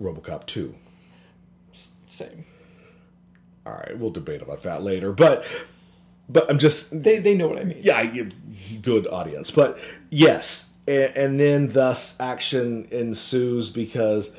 [0.00, 0.74] robocop 2
[1.72, 2.44] S- Same.
[3.66, 5.44] all right we'll debate about that later but
[6.28, 7.78] but i'm just They they know what I mean.
[7.82, 8.30] yeah, you,
[8.80, 9.50] good audience.
[9.50, 9.78] But
[10.10, 14.34] yes, and, and then thus action ensues because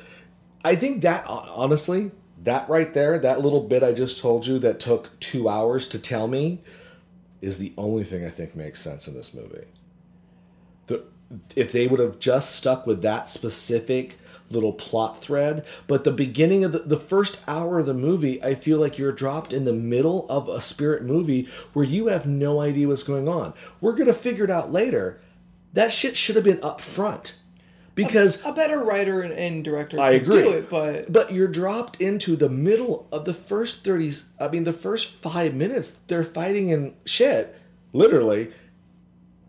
[0.64, 2.10] I think that honestly,
[2.42, 5.98] that right there, that little bit I just told you that took two hours to
[6.00, 6.62] tell me,
[7.42, 9.66] is the only thing I think makes sense in this movie.
[10.86, 11.04] The
[11.56, 14.18] if they would have just stuck with that specific
[14.50, 18.54] little plot thread, but the beginning of the, the first hour of the movie, I
[18.54, 22.60] feel like you're dropped in the middle of a spirit movie where you have no
[22.60, 23.54] idea what's going on.
[23.80, 25.20] We're gonna figure it out later.
[25.72, 27.36] That shit should have been up front.
[27.96, 30.42] Because A better writer and, and director I could agree.
[30.42, 34.64] do it, but but you're dropped into the middle of the first 30 I mean
[34.64, 37.56] the first 5 minutes they're fighting and shit
[37.92, 38.50] literally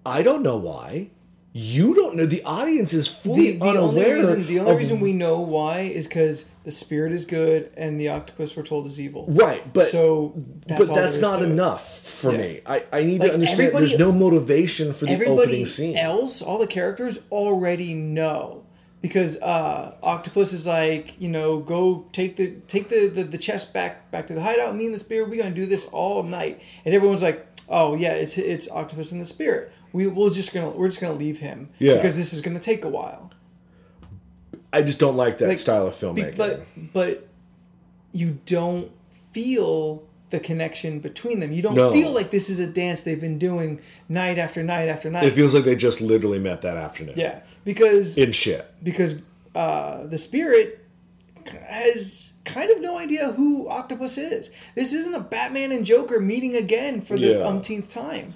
[0.06, 1.10] I don't know why
[1.58, 4.78] you don't know the audience is fully the, the only unaware reason the only of-
[4.78, 8.86] reason we know why is because the spirit is good and the octopus we're told
[8.88, 9.26] is evil.
[9.30, 10.34] right but so
[10.68, 11.46] that's but that's not it.
[11.46, 12.38] enough for Yeah.
[12.40, 15.96] me I, I need Like, to understand there's no motivation for the Everybody opening scene
[15.96, 18.64] else, all the characters already know
[19.02, 23.72] because uh, Octopus is like, you know, go take the take the, the the chest
[23.72, 24.76] back back to the hideout.
[24.76, 28.14] Me and the spirit, we're gonna do this all night, and everyone's like, oh yeah,
[28.14, 29.72] it's it's Octopus and the Spirit.
[29.96, 31.94] We we're just gonna we're just gonna leave him Yeah.
[31.96, 33.32] because this is gonna take a while.
[34.74, 36.36] I just don't like that Like, style of Be- filmmaking.
[36.36, 37.28] but but
[38.12, 38.92] you don't
[39.32, 41.54] feel the connection between them.
[41.54, 41.94] You don't No.
[41.94, 43.80] feel like this is a dance they've been doing
[44.10, 45.24] night after night after night.
[45.24, 47.16] it feels like they just literally met that afternoon.
[47.18, 48.66] yeah, because In shit.
[48.84, 49.16] because
[49.56, 50.84] uh, the spirit
[51.68, 54.52] has kind of no idea who Octopus is.
[54.76, 57.48] This isn't a Batman and Joker meeting again for the Yeah.
[57.48, 58.34] umpteenth time.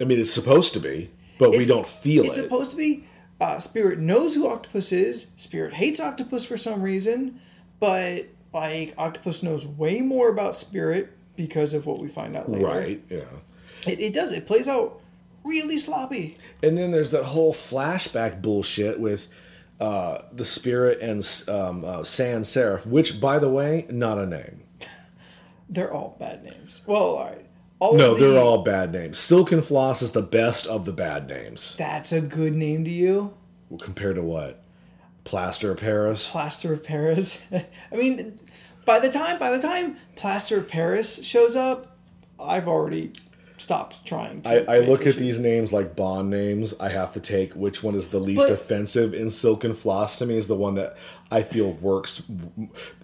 [0.00, 2.40] I mean, it's supposed to be, but we don't feel It's it.
[2.40, 3.04] It's supposed to be.
[3.40, 5.30] Uh, Spirit knows who Octopus is.
[5.36, 7.40] Spirit hates Octopus for some reason,
[7.80, 12.66] but like Octopus knows way more about Spirit because of what we find out later.
[12.66, 13.02] right.
[13.10, 13.24] Yeah.
[13.86, 14.32] It, it does.
[14.32, 15.00] It plays out
[15.44, 16.36] really sloppy.
[16.62, 19.28] And then there's that whole flashback bullshit with
[19.80, 24.62] uh, the spirit and um, uh, Sans Serif, which, by the way, not a name.
[25.68, 26.82] They're all bad names.
[26.86, 27.45] Well, all right.
[27.78, 29.18] All No, the- they're all bad names.
[29.18, 31.76] Silken Floss is the best of the bad names.
[31.76, 33.34] That's a good name to you.
[33.80, 34.62] Compared to what?
[35.24, 36.28] Plaster of Paris?
[36.30, 37.40] Plaster of Paris.
[37.52, 38.38] I mean,
[38.84, 41.96] by the time by the time Plaster of Paris shows up,
[42.40, 43.12] I've already
[43.58, 44.70] stopped trying to.
[44.70, 46.78] I, I look at these names like Bond names.
[46.78, 49.12] I have to take which one is the least But- offensive.
[49.14, 50.96] And Silken Floss to me is the one that
[51.30, 52.22] I feel works.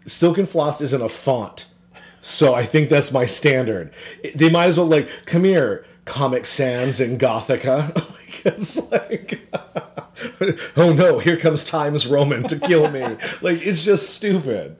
[0.06, 1.66] Silken Floss isn't a font,
[2.22, 3.92] so I think that's my standard.
[4.34, 8.08] They might as well like come here, Comic Sans and Gothica.
[8.44, 9.40] It's like,
[10.76, 13.02] oh no, here comes Times Roman to kill me.
[13.40, 14.78] like it's just stupid.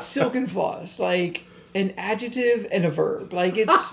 [0.00, 1.44] silken floss, like
[1.76, 3.32] an adjective and a verb.
[3.32, 3.92] Like it's.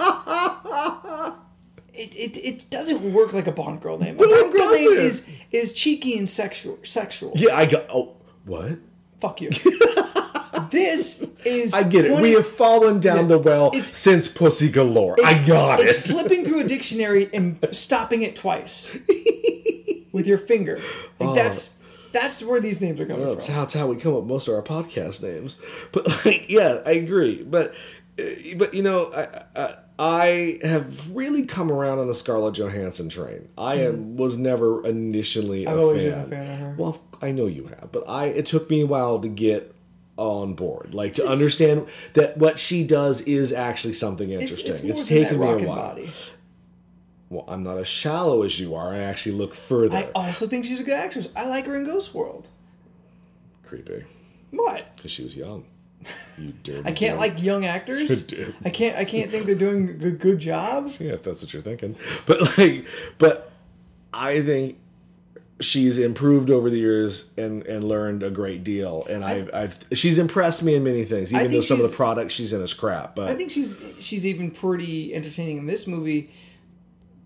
[1.94, 4.18] It, it, it doesn't work like a Bond girl name.
[4.20, 6.80] A No, Bond girl name is is cheeky and sexual.
[6.82, 7.34] Sexual.
[7.36, 7.86] Yeah, I got.
[7.94, 8.80] Oh, what?
[9.22, 9.52] Fuck you.
[10.72, 11.74] This is.
[11.74, 12.10] I get it.
[12.10, 15.16] 20 We have fallen down the well since Pussy Galore.
[15.24, 15.88] I got it.
[15.88, 18.98] It's flipping through a dictionary and stopping it twice
[20.12, 20.80] with your finger.
[21.20, 21.72] Like that's
[22.12, 23.36] that's where these names are coming Oh.
[23.36, 23.54] From.
[23.54, 25.58] how, that's how we come up most of our podcast names.
[25.92, 27.44] But like, yeah, I agree.
[27.44, 27.74] But
[28.20, 28.24] uh,
[28.58, 33.48] but you know, I, I I have really come around on the Scarlett Johansson train.
[33.58, 35.72] I am, was never initially a.
[35.72, 36.12] I've always fan.
[36.30, 36.76] been a fan of her.
[36.78, 39.75] Well, I know you have, but I it took me a while to get
[40.18, 44.74] on board, like to understand that what she does is actually something interesting.
[44.74, 45.76] it's, It's, than taken me a while.
[45.76, 46.10] Body.
[47.30, 48.94] Well, I'm not as shallow as you are.
[48.94, 49.98] I actually look further.
[49.98, 51.28] I also think she's a good actress.
[51.36, 52.48] I like her in Ghost World.
[53.64, 54.06] Creepy,
[54.52, 54.96] What?
[54.96, 55.66] because she was young.
[56.38, 56.88] You dirty.
[56.88, 58.22] I can't like young actors.
[58.28, 58.54] Dude.
[58.64, 58.96] I can't.
[58.96, 60.92] I can't think they're doing a good, good job.
[61.00, 61.96] Yeah, if that's what you're thinking.
[62.28, 62.86] But like,
[63.18, 63.52] but
[64.14, 64.78] I think
[65.60, 69.06] she's improved over the years and and learned a great deal.
[69.10, 72.34] And I've I've she's impressed me in many things, even though some of the products
[72.34, 73.16] she's in is crap.
[73.16, 76.32] But I think she's she's even pretty entertaining in this movie,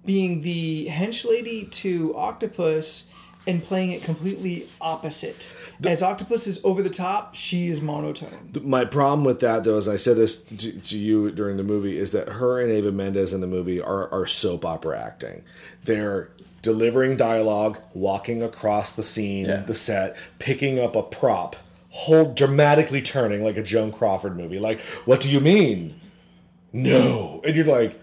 [0.06, 3.06] being the hench lady to Octopus
[3.48, 5.50] and playing it completely opposite.
[5.84, 8.52] As Octopus is over the top, she is monotone.
[8.62, 11.98] my problem with that, though, as I said this to, to you during the movie,
[11.98, 15.42] is that her and Eva Mendes in the movie are, are soap opera acting.
[15.86, 16.30] They're
[16.62, 19.58] delivering dialogue, walking across the scene, Yeah.
[19.58, 21.56] the set, picking up a prop,
[21.90, 24.60] hold dramatically turning like a Joan Crawford movie.
[24.60, 26.00] Like, what do you mean?
[26.72, 28.00] No, and you're like,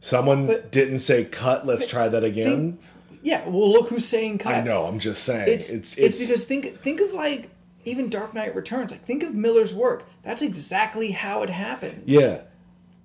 [0.00, 1.66] someone But- didn't say cut.
[1.66, 2.46] Let's try that again.
[2.46, 2.80] Think,
[3.22, 4.54] yeah, well, look who's saying cut.
[4.54, 4.84] I know.
[4.84, 5.48] I'm just saying.
[5.48, 7.48] It's, it's it's because think think of like
[7.86, 8.90] even Dark Knight Returns.
[8.90, 10.04] Like think of Miller's work.
[10.22, 12.02] That's exactly how it happens.
[12.06, 12.40] Yeah,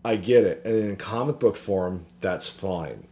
[0.04, 0.62] I get it.
[0.66, 3.06] And in comic book form, that's fine.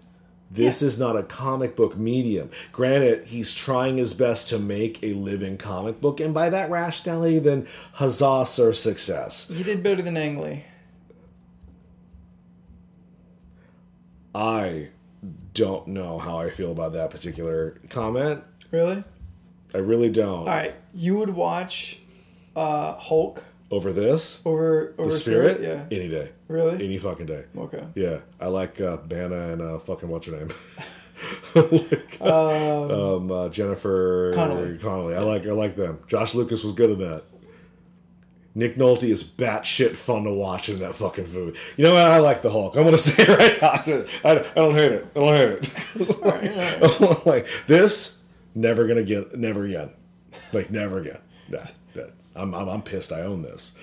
[0.49, 0.87] This Yeah.
[0.87, 2.49] is not a comic book medium.
[2.71, 7.39] Granted, he's trying his best to make a living comic book, and by that rationality,
[7.39, 9.51] then huzzah, sir, success.
[9.53, 10.63] You did better than Ang Lee.
[14.33, 14.89] I
[15.53, 18.43] don't know how I feel about that particular comment.
[18.71, 19.03] Really?
[19.73, 20.39] I really don't.
[20.39, 20.75] All right.
[20.93, 21.99] You would watch
[22.55, 25.83] uh, Hulk Over this, over over the spirit, Yeah.
[25.91, 26.85] any day, Really?
[26.85, 27.45] any fucking day.
[27.57, 27.83] Okay.
[27.95, 30.53] Yeah, I like uh, Bana and uh, fucking what's her name?
[31.55, 34.77] like, um, uh, Jennifer Connelly.
[34.77, 35.15] Connelly.
[35.15, 35.99] I like I like them.
[36.07, 37.23] Josh Lucas was good in that.
[38.57, 41.59] Nick Nolte is batshit fun to watch in that fucking movie.
[41.77, 42.05] You know what?
[42.05, 42.75] I like the Hulk.
[42.75, 44.03] I'm gonna say it right now.
[44.27, 45.07] I, I don't hate it.
[45.15, 45.49] I don't hate
[45.95, 46.21] it.
[46.23, 48.23] right, like this,
[48.55, 49.91] never gonna get, never again.
[50.53, 51.19] Like never again.
[51.49, 52.03] Nah, nah.
[52.35, 53.11] I'm, I'm I'm pissed.
[53.11, 53.75] I own this.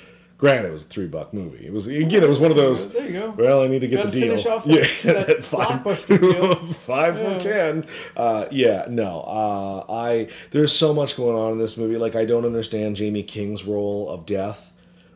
[0.45, 1.65] Granted, it was a three buck movie.
[1.65, 2.23] It was again.
[2.23, 2.93] It was one of those.
[2.93, 3.31] There you go.
[3.31, 4.29] Well, I need to get the deal.
[4.29, 6.55] finish off yeah, that- blockbuster deal.
[6.75, 7.87] five for ten.
[8.15, 9.23] Uh, yeah, no.
[9.23, 11.97] Uh, I there's so much going on in this movie.
[11.97, 14.71] Like I don't understand Jaime King's role of death.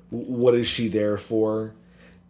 [0.08, 1.74] What is she there for?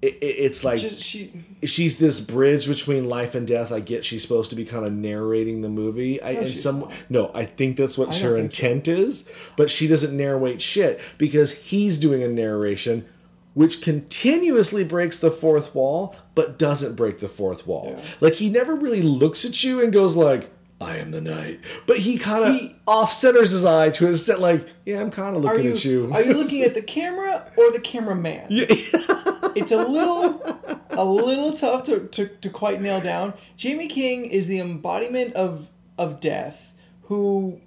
[0.00, 1.32] It, it, it's like she.
[1.64, 3.72] she's this bridge between life and death.
[3.72, 6.22] I get she's supposed to be kind of narrating the movie.
[6.22, 6.92] I, No, she's some not.
[7.08, 8.66] no, I think that's what I her don't so.
[8.66, 13.06] intent is, but she doesn't narrate shit because he's doing a narration
[13.54, 17.96] which continuously breaks the fourth wall but doesn't break the fourth wall.
[17.96, 18.04] Yeah.
[18.20, 20.48] Like he never really looks at you and goes like
[20.80, 24.38] I am the knight, but he kind of off centers his eye to his set,
[24.38, 26.12] like, yeah, I'm kind of looking you, at you.
[26.12, 28.46] are you looking at the camera or the cameraman?
[28.48, 28.66] Yeah.
[29.60, 30.42] it's a little
[30.90, 33.34] a little tough to, to, to quite nail down.
[33.62, 36.72] Jaime King is the embodiment of of death
[37.04, 37.60] who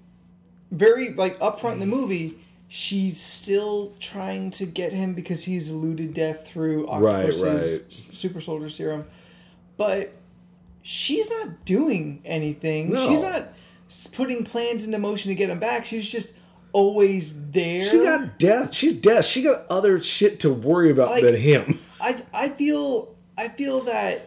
[0.72, 2.38] very like upfront in the movie
[2.68, 7.88] she's still trying to get him because he's eluded death through Right, Octopus's right.
[7.88, 9.06] s- super soldier serum.
[9.76, 10.14] But
[10.82, 12.92] she's not doing anything.
[12.92, 13.10] No.
[13.10, 13.50] She's not
[14.14, 15.84] putting plans into motion to get him back.
[15.86, 16.32] She's just
[16.74, 17.82] always there.
[17.82, 18.74] She got death.
[18.74, 19.26] She's death.
[19.26, 21.80] She got other shit to worry about Like- than him.
[22.00, 24.22] I I feel I feel that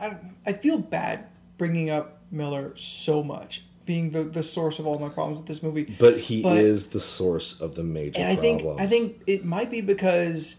[0.00, 0.16] I,
[0.46, 1.26] I feel bad
[1.56, 5.62] bringing up Miller so much, being the, the source of all my problems with this
[5.62, 5.94] movie.
[5.98, 8.62] But he But- is the source of the major and I think.
[8.78, 10.56] I think it might be because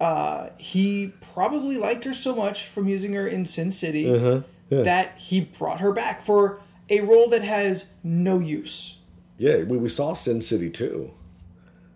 [0.00, 4.42] uh, he probably liked her so much from using her in Sin City Uh-huh.
[4.70, 4.82] Yeah.
[4.82, 6.60] that he brought her back for
[6.90, 8.97] a role that has no use.
[9.38, 11.12] Yeah, we, we saw Sin City too.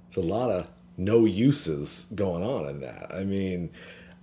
[0.09, 3.13] It's a lot of no uses going on in that.
[3.15, 3.71] I mean,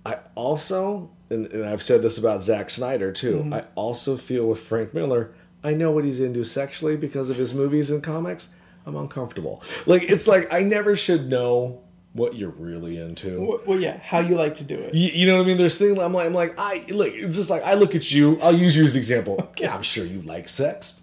[0.06, 3.54] I also, and, and I've said this about Zack Snyder too, Mm-hmm.
[3.54, 7.52] I also feel with Frank Miller, I know what he's into sexually because of his
[7.52, 8.50] movies and comics.
[8.86, 9.62] I'm uncomfortable.
[9.84, 11.82] Like, it's like I never should know
[12.14, 13.40] what you're really into.
[13.40, 14.94] Well, well, yeah, how you like to do it.
[14.94, 15.58] You, you know what I mean?
[15.58, 17.12] There's things I'm like, I'm like, I look.
[17.12, 18.40] It's just like I look at you.
[18.40, 19.52] I'll use you as example.
[19.58, 20.99] Yeah, I'm sure you like sex.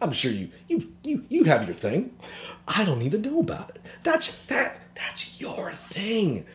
[0.00, 2.16] I'm sure you, you, you, you have your thing.
[2.66, 3.80] I don't need to know about it.
[4.02, 4.80] That's that.
[4.94, 6.46] That's your thing.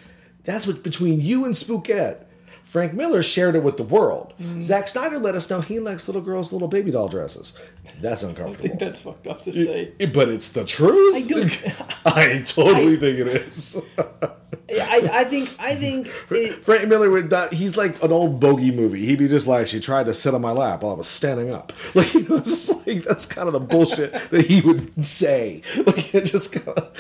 [0.44, 2.26] That's what between you and Spookette.
[2.64, 4.34] Frank Miller shared it with the world.
[4.40, 4.62] Mm-hmm.
[4.62, 7.58] Zack Snyder let us know he likes little girls' little baby doll dresses.
[8.02, 8.66] That's uncomfortable.
[8.66, 9.92] I think that's fucked up to say.
[10.14, 11.16] but it's the truth.
[11.16, 13.82] I don't- I totally think it is.
[14.68, 18.72] I, I think I think it, Frank Miller would not, he's like an old bogey
[18.72, 19.06] movie.
[19.06, 21.52] He'd be just like, she tried to sit on my lap while I was standing
[21.54, 21.72] up.
[21.96, 22.36] Like, you know,
[22.86, 25.62] like that's kind of the bullshit that he would say.
[25.78, 26.92] Like, it just kind of,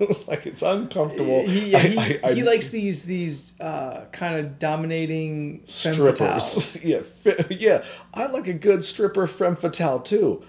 [0.00, 1.46] it's like it's uncomfortable.
[1.46, 5.94] he, yeah, I- he, I- I- he likes these these uh, kind of dominating femme
[5.94, 6.42] fatales.
[6.42, 6.84] strippers.
[6.84, 7.84] yeah, fi- yeah.
[8.12, 10.42] I like a good stripper femme fatale too,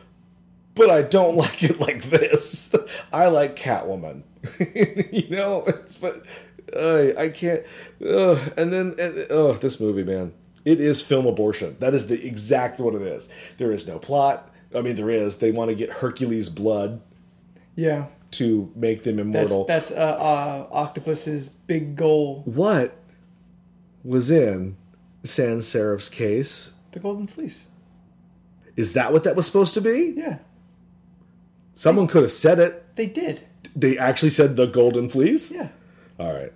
[0.75, 2.73] but I don't like it like this.
[3.11, 4.23] I like Catwoman.
[5.11, 6.23] you know, it's but
[6.75, 7.63] uh, I can't.
[8.03, 10.33] Uh, and then, and, oh, this movie, man,
[10.65, 11.75] it is film abortion.
[11.79, 13.29] That is the exact what it is.
[13.57, 14.49] There is no plot.
[14.75, 15.37] I mean, there is.
[15.37, 17.01] They want to get Hercules' blood
[17.75, 19.65] Yeah, to make them that's immortal.
[19.65, 22.41] that's uh, uh, Octopus's big goal.
[22.45, 22.95] what
[24.03, 24.77] was in
[25.23, 26.71] Sans Serif's case?
[26.93, 27.67] The Golden Fleece.
[28.75, 30.13] Is that what that was supposed to be?
[30.17, 30.37] Yeah,
[31.73, 32.95] Someone could have said it.
[32.95, 33.41] they did.
[33.75, 35.51] They actually said the golden fleece.
[35.51, 35.69] Yeah,
[36.19, 36.51] All right.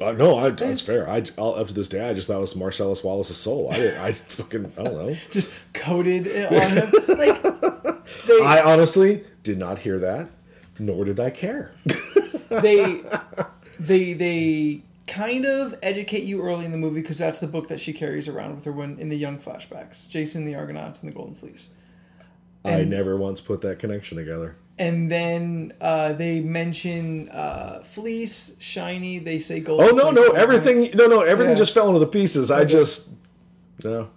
[0.00, 1.08] Uh, no, I, that's fair.
[1.10, 3.68] I I'll, up to this day, I just thought it was Marcellus Wallace's soul.
[3.72, 4.00] I didn't.
[4.00, 4.72] I fucking.
[4.78, 5.16] I don't know.
[5.32, 7.18] just coated it on him.
[7.18, 7.42] Like
[8.26, 10.28] they I honestly did not hear that,
[10.78, 11.72] nor did I care.
[12.48, 13.02] they
[13.80, 17.80] they they kind of educate you early in the movie because that's the book that
[17.80, 20.08] she carries around with her when in the young flashbacks.
[20.08, 21.68] Jason the Argonauts and the Golden Fleece.
[22.64, 24.54] I never once put that connection together.
[24.78, 29.18] And then uh, they mention uh, fleece, shiny.
[29.18, 29.80] They say gold.
[29.80, 30.90] Oh no, no, everything.
[30.94, 31.58] No, no, everything Yeah.
[31.58, 32.50] just fell into the pieces.
[32.50, 32.70] I Okay.
[32.72, 33.10] just
[33.82, 34.10] no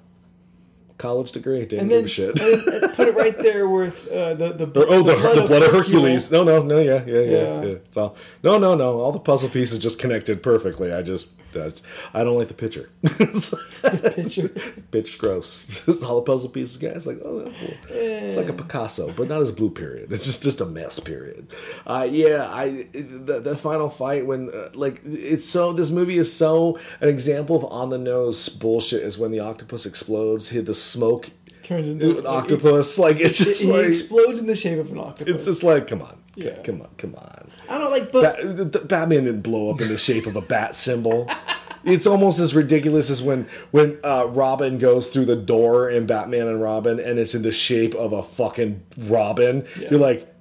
[1.02, 1.62] college degree.
[1.66, 2.39] Didn't And give then a shit.
[2.39, 5.64] and then put it right there with uh, the the Or, oh, the, the blood,
[5.64, 6.02] of Hercule.
[6.04, 6.32] Hercules.
[6.32, 7.62] No, no, no, yeah, yeah, yeah, Yeah.
[7.64, 7.68] yeah.
[7.88, 8.99] It's all no, no, no.
[9.02, 10.93] All the puzzle pieces just connected perfectly.
[10.93, 11.82] I just, that's,
[12.14, 12.89] I don't like the picture.
[13.02, 14.49] Picture.
[14.91, 15.66] Bitch, gross.
[15.91, 17.06] It's all the puzzle pieces, guys.
[17.06, 17.74] Like, oh, that's cool.
[17.89, 20.12] It's like a Picasso, but not his blue period.
[20.12, 21.47] It's just just a mess period.
[21.86, 26.32] Uh, yeah, I the, the final fight when uh, like it's so this movie is
[26.32, 30.74] so an example of on the nose bullshit is when the octopus explodes, hit the
[30.74, 31.30] smoke.
[31.72, 34.98] Turns into An octopus, like it's just he like explodes in the shape of an
[34.98, 35.34] octopus.
[35.36, 36.62] it's just like, come on, Yeah.
[36.64, 37.50] come on, come on.
[37.70, 40.36] I don't like, but Bat, the- the Batman didn't blow up in the shape of
[40.36, 41.30] a bat symbol.
[41.84, 46.48] It's almost as ridiculous as when when uh, Robin goes through the door in Batman
[46.48, 49.66] and Robin, and it's in the shape of a fucking Robin.
[49.80, 49.88] Yeah.
[49.90, 50.32] You're like,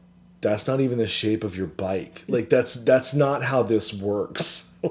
[0.43, 2.24] that's not even the shape of your bike.
[2.28, 4.66] Like that's that's not how this works.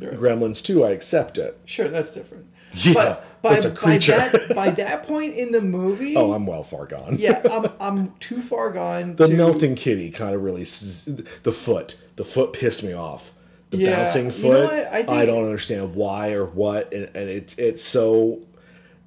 [0.00, 0.12] Right.
[0.14, 1.58] Gremlins 2, I accept it.
[1.66, 2.46] sure, that's different.
[2.72, 4.12] Yeah, but by, it's a creature.
[4.16, 7.16] By that, by that point in the movie, oh, I'm well far gone.
[7.18, 9.16] yeah, I'm, I'm too far gone.
[9.16, 11.96] The to, melting kitty kind of really the foot.
[12.16, 13.32] The foot pissed me off.
[13.70, 14.52] the Yeah, bouncing you foot.
[14.52, 14.92] know what?
[14.92, 18.40] I I, don't understand why or what, and, and it it so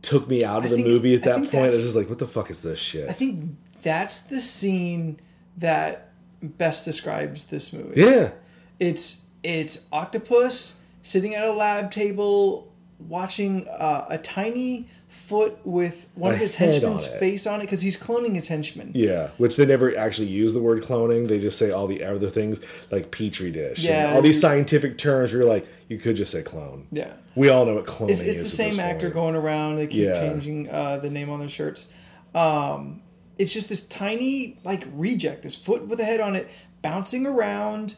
[0.01, 1.64] took me out of I the think- movie at that think point.
[1.66, 3.07] I was just like, what the fuck is this shit?
[3.09, 5.20] I think that's the scene
[5.57, 6.09] that
[6.41, 8.01] best describes this movie.
[8.01, 8.32] yeah,
[8.80, 12.72] It's it's octopus sitting at a lab table
[13.08, 17.64] watching uh, a tiny foot with one A of his henchmen's on face on it
[17.66, 18.91] because he's cloning his henchman.
[18.95, 19.30] yeah.
[19.38, 21.28] Which they never actually use the word cloning.
[21.28, 22.60] They just say all the other things
[22.91, 23.80] like petri dish.
[23.80, 25.32] and Yeah, all these scientific terms.
[25.32, 26.88] Where you're like, you could just say clone.
[26.91, 27.14] Yeah.
[27.36, 28.58] We all know what cloning It's, it's is.
[28.58, 29.14] the at same actor point.
[29.14, 29.76] going around.
[29.76, 30.20] They keep Yeah.
[30.20, 31.88] changing uh, the name on their shirts.
[32.34, 33.01] Um,
[33.38, 36.47] it's just this tiny like reject, this foot with a head on it,
[36.82, 37.95] bouncing around,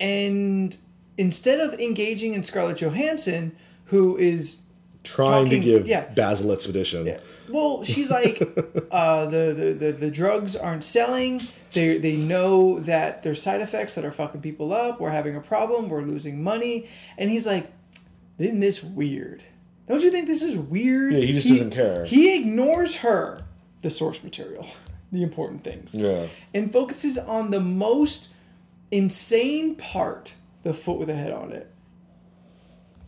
[0.00, 0.76] and
[1.16, 3.56] instead of engaging in Scarlett Johansson,
[3.88, 4.58] who is
[5.04, 6.06] trying talking- to give yeah.
[6.06, 7.06] Basil expedition.
[7.06, 7.20] Yeah.
[7.48, 8.40] Well, she's like,
[8.90, 11.42] uh, the, the, the, the drugs aren't selling.
[11.72, 15.00] They, they know that there's side effects that are fucking people up.
[15.00, 15.88] We're having a problem.
[15.88, 16.88] We're losing money.
[17.16, 17.70] And he's like,
[18.38, 19.44] isn't this weird?
[19.88, 21.14] Don't you think this is weird?
[21.14, 22.04] Yeah, he just doesn't care.
[22.04, 23.40] He ignores her,
[23.80, 24.66] the source material,
[25.12, 26.26] the important things, Yeah.
[26.52, 28.28] and focuses on the most
[28.90, 31.70] insane part the foot with a head on it.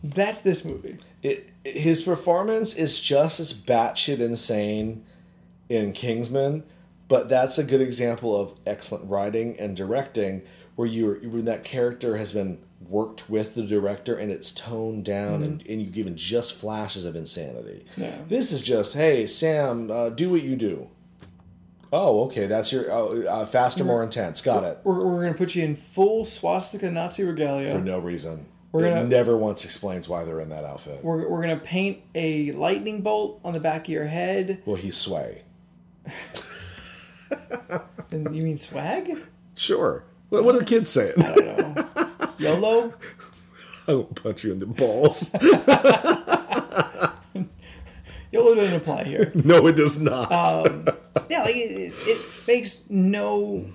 [0.03, 0.97] That's this movie.
[1.21, 5.05] it, his performance is just as batshit insane
[5.69, 6.63] in Kingsman,
[7.07, 10.41] but that's a good example of excellent writing and directing,
[10.75, 15.43] where you when that character has been worked with the director and it's toned down
[15.43, 17.85] and, and you're given just flashes of insanity.
[17.95, 18.17] Yeah.
[18.27, 20.89] This is just, hey Sam, uh, do what you do.
[21.93, 24.41] Oh, okay, that's your oh, uh, faster, more intense.
[24.41, 24.79] Got it.
[24.83, 27.71] We're, we're going to put you in full swastika Nazi regalia.
[27.71, 28.45] For no reason.
[28.71, 31.03] We're it gonna- never once explains why they're in that outfit.
[31.03, 34.61] We're, we're going to paint a lightning bolt on the back of your head.
[34.65, 35.41] Well, he's sway.
[38.11, 39.17] And you mean swag?
[39.55, 40.03] Sure.
[40.29, 41.13] What, what are the kids saying?
[42.39, 42.93] YOLO?
[43.87, 45.31] I will punch you in the balls.
[48.33, 49.31] YOLO doesn't apply here.
[49.33, 50.29] no, it does not.
[50.31, 50.87] Um,
[51.29, 53.65] yeah, like it, it makes no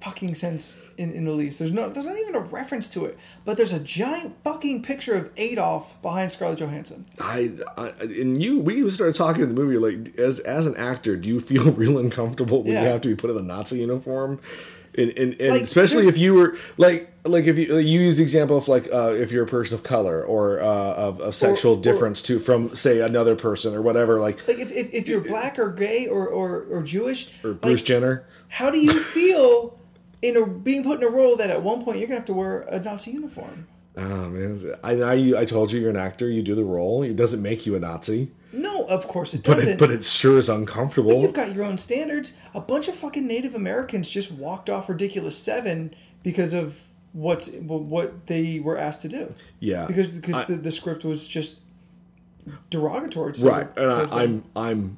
[0.00, 1.58] fucking sense in, in the least.
[1.58, 3.18] There's no, there's not even a reference to it.
[3.44, 7.06] But there's a giant fucking picture of Adolf behind Scarlett Johansson.
[7.20, 11.16] I, I and you we started talking in the movie like as as an actor,
[11.16, 12.82] do you feel real uncomfortable when Yeah.
[12.82, 14.40] you have to be put in a Nazi uniform?
[14.98, 18.22] And, and, and Like, especially if you were like like if you you use the
[18.22, 21.74] example of like uh, if you're a person of color or uh, of, of sexual
[21.74, 25.20] or- difference to from say another person or whatever like Like if, if, if you're
[25.20, 28.24] black or gay or, or, or Jewish, or Bruce like, Jenner.
[28.48, 29.78] how do you feel
[30.22, 32.34] in a, being put in a role that at one point you're gonna have to
[32.34, 33.66] wear a Nazi uniform?
[33.96, 36.28] Oh man, I I, I told you you're an actor.
[36.30, 37.02] You do the role.
[37.02, 39.72] It doesn't make you a Nazi, No, of course it but doesn't.
[39.74, 41.20] it, but it sure is uncomfortable.
[41.22, 42.34] You've got your own standards.
[42.54, 46.78] A bunch of fucking Native Americans just walked off Ridiculous Seven because of
[47.12, 49.32] what's what they were asked to do.
[49.60, 51.60] Yeah, because because I- the, the script was just
[52.70, 53.32] derogatory.
[53.34, 54.12] To right, and I, them.
[54.12, 54.96] I'm I'm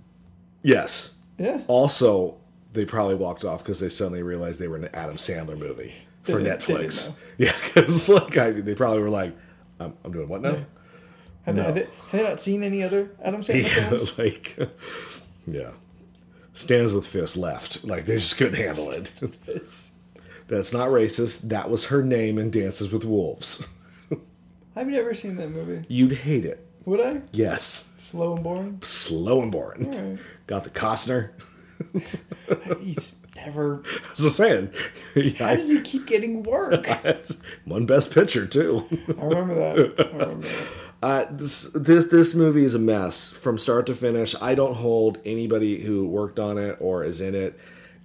[0.62, 1.14] yes.
[1.38, 1.60] yeah.
[1.68, 2.37] Also,
[2.78, 5.92] they probably walked off because they suddenly realized they were in an Adam Sandler movie
[6.22, 7.16] for They didn't- they didn't Netflix.
[7.38, 9.36] Yeah, because like I, they probably were like,
[9.80, 10.64] I'm, I'm doing what now?
[11.42, 11.62] Have, No.
[11.62, 14.56] they, have, they, have they not seen any other Adam Sandler Yeah, like
[15.46, 15.70] yeah,
[16.52, 17.84] stands with fist left.
[17.84, 19.12] Like they just couldn't handle it.
[20.46, 21.42] That's not racist.
[21.48, 23.66] That was her name in Dances with Wolves.
[24.76, 25.84] I've never seen that movie.
[25.88, 26.64] You'd hate it.
[26.84, 27.20] Would I?
[27.32, 27.94] Yes.
[27.98, 28.78] Slow and boring.
[28.82, 30.18] Slow and boring.
[30.46, 31.30] Got the Costner.
[32.80, 33.82] He's never.
[34.08, 35.34] That's what I'm saying.
[35.38, 36.86] How does he keep getting work?
[37.66, 38.86] Won best picture too.
[39.18, 39.94] I remember that.
[39.98, 40.66] I remember that.
[41.00, 44.34] Uh, this this this movie is a mess from start to finish.
[44.40, 47.58] I don't hold anybody who worked on it or is in it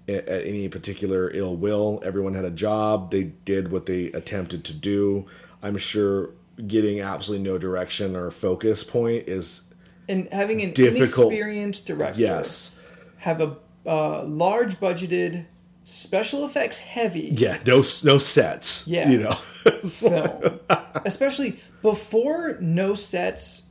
[0.08, 2.02] at, at any particular ill will.
[2.06, 3.10] Everyone had a job.
[3.10, 5.26] They did what they attempted to do.
[5.64, 6.30] I'm sure
[6.68, 9.64] getting absolutely no direction or focus point is
[10.08, 11.32] And having an Difficult.
[11.34, 12.22] inexperienced director.
[12.22, 12.78] yes.
[13.18, 15.46] have a uh, large budgeted,
[15.84, 18.88] special effects heavy Yeah, no no sets.
[18.88, 19.10] Yeah.
[19.10, 19.32] You know.
[19.84, 20.60] film,
[21.06, 23.64] especially before no sets.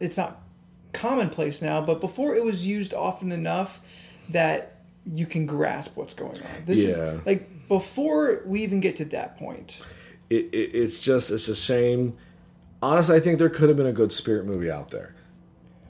[0.00, 0.42] It's not
[0.92, 3.80] commonplace now, but before it was used often enough
[4.30, 6.48] that you can grasp what's going on.
[6.64, 6.94] This Yeah.
[7.12, 9.80] is like before we even get to that point.
[10.30, 12.16] it, it, it's just it's a shame.
[12.82, 15.14] Honestly, I think there could have been a good spirit movie out there.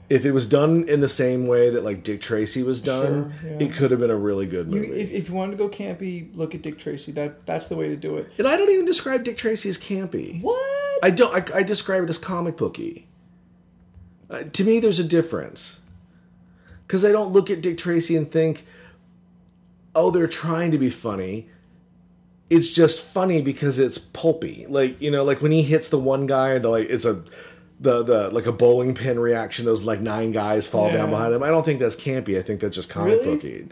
[0.09, 3.51] If it was done in the same way that like Dick Tracy was done, Sure,
[3.51, 3.67] yeah.
[3.67, 4.93] it could have been a really good You, movie.
[5.01, 7.11] if, if you wanted to go campy, look at Dick Tracy.
[7.11, 8.31] That that's the way to do it.
[8.37, 10.41] and I don't even describe Dick Tracy as campy.
[10.41, 11.03] What?
[11.03, 11.33] I don't.
[11.35, 13.07] I, I describe it as comic booky.
[14.29, 15.79] Uh, to me, there's a difference.
[16.85, 18.65] Because I don't look at Dick Tracy and think,
[19.93, 21.49] "Oh, they're trying to be funny."
[22.49, 24.65] it's just funny because it's pulpy.
[24.69, 27.21] Like you know, like when he hits the one guy, like it's a
[27.79, 29.65] the the like a bowling pin reaction.
[29.65, 31.43] Those like nine guys fall down behind him.
[31.43, 32.37] I don't think that's campy.
[32.37, 33.35] I think that's just comic Really?
[33.35, 33.67] booky.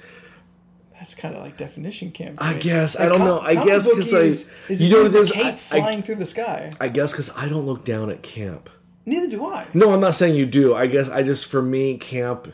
[0.94, 2.40] That's kind of like definition camp.
[2.40, 2.98] to I guess.
[3.00, 3.40] I don't com- know.
[3.42, 6.02] I guess because I- is, is you know what it with cape I- I- flying
[6.04, 6.72] through the sky.
[6.80, 8.70] I guess because I don't look down at camp.
[9.06, 9.68] Neither do I.
[9.74, 10.74] No, I'm not saying you do.
[10.74, 12.52] I guess I just for me camp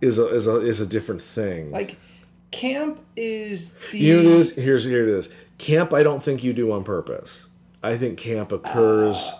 [0.00, 1.70] is a is a is a different thing.
[1.72, 1.96] Like
[2.52, 4.42] camp is the you know?
[4.54, 5.28] Here's here it is.
[5.58, 7.48] Camp I don't think you do on purpose.
[7.82, 9.38] I think camp occurs uh,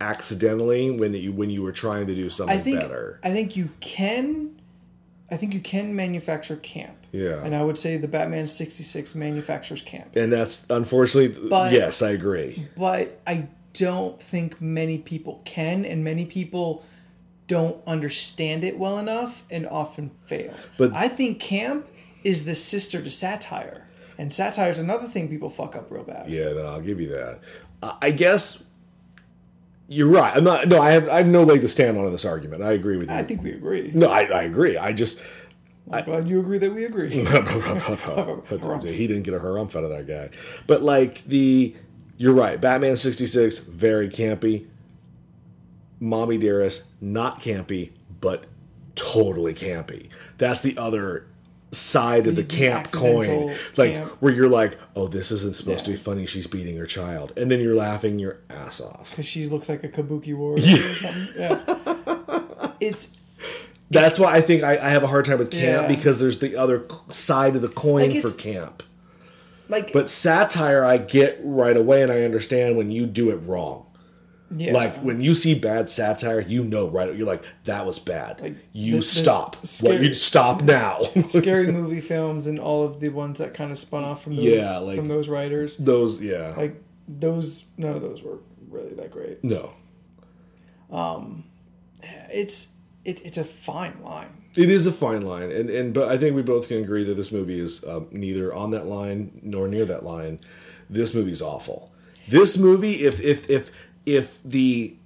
[0.00, 3.20] accidentally when you when you were trying to do something I think better.
[3.22, 4.60] I think you can
[5.30, 6.96] I think you can manufacture camp.
[7.12, 7.42] Yeah.
[7.42, 10.14] And I would say the Batman 66 manufactures camp.
[10.16, 12.66] And that's unfortunately But- yes, I agree.
[12.76, 16.84] But I don't think many people can and many people
[17.46, 20.54] don't understand it well enough and often fail.
[20.76, 21.86] But- I think camp
[22.22, 23.86] is the sister to satire.
[24.18, 26.30] And satire is another thing people fuck up real bad.
[26.30, 27.40] Yeah, then I'll give you that.
[28.00, 28.64] I guess
[29.88, 30.36] you're right.
[30.36, 30.68] I'm not.
[30.68, 31.08] No, I have.
[31.08, 32.62] I have no leg to stand on in this argument.
[32.62, 33.16] I agree with you.
[33.16, 33.90] I think we agree.
[33.94, 34.76] no, I, I agree.
[34.76, 35.20] I just
[35.90, 37.10] I'm glad you agree that we agree.
[37.10, 40.30] he didn't get a harumph out of that guy.
[40.66, 41.74] But like the,
[42.16, 42.60] you're right.
[42.60, 44.66] Batman '66 very campy.
[46.00, 48.46] Mommy Dearest not campy, but
[48.94, 50.08] totally campy.
[50.38, 51.26] That's the other
[51.74, 54.10] side of the, The- camp coin, like camp.
[54.20, 56.26] where you're like, oh, this isn't supposed to be funny.
[56.26, 59.10] She's beating her child, and then you're laughing your ass off.
[59.10, 61.34] Because she looks like a kabuki warrior or something.
[61.40, 62.40] Yeah.
[62.80, 63.10] It's
[63.90, 65.88] That's why I think I, I have a hard time with camp Yeah.
[65.88, 68.82] because there's the other side of the coin Like, for camp.
[69.68, 73.86] like But satire, I get right away, and I understand when you do it wrong.
[74.56, 74.72] Yeah.
[74.72, 77.14] Like when you see bad satire, you know right.
[77.14, 78.40] You're like, that was bad.
[78.40, 79.66] Like, you the- the stop.
[79.66, 81.02] scary- What, you stop now.
[81.28, 84.44] scary movie films and all of the ones that kind of spun off from those
[84.44, 85.76] Yeah, like- from those writers.
[85.76, 88.38] Those, yeah, Like those, none of those were
[88.70, 89.42] really that great.
[89.44, 89.72] no.
[90.90, 91.44] Um,
[92.30, 92.68] It's
[93.04, 94.28] it, it's a fine line.
[94.56, 97.14] It is a fine line, and and but I think we both can agree that
[97.14, 100.38] this movie is um, neither on that line nor near that line.
[100.88, 101.90] This movie's awful.
[102.28, 103.70] This movie, if if if
[104.06, 104.96] if the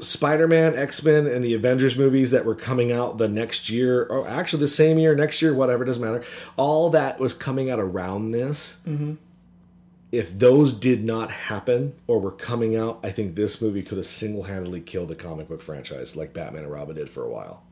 [0.00, 4.60] Spider-Man, X-Men, and the Avengers movies that were coming out the next year, or actually
[4.60, 6.24] the same year, next year, whatever, doesn't matter.
[6.56, 8.78] All that was coming out around this.
[8.86, 9.14] Mm-hmm.
[10.12, 14.06] If those did not happen or were coming out, I think this movie could have
[14.06, 17.63] single-handedly killed the comic book franchise, like Batman and Robin did for a while.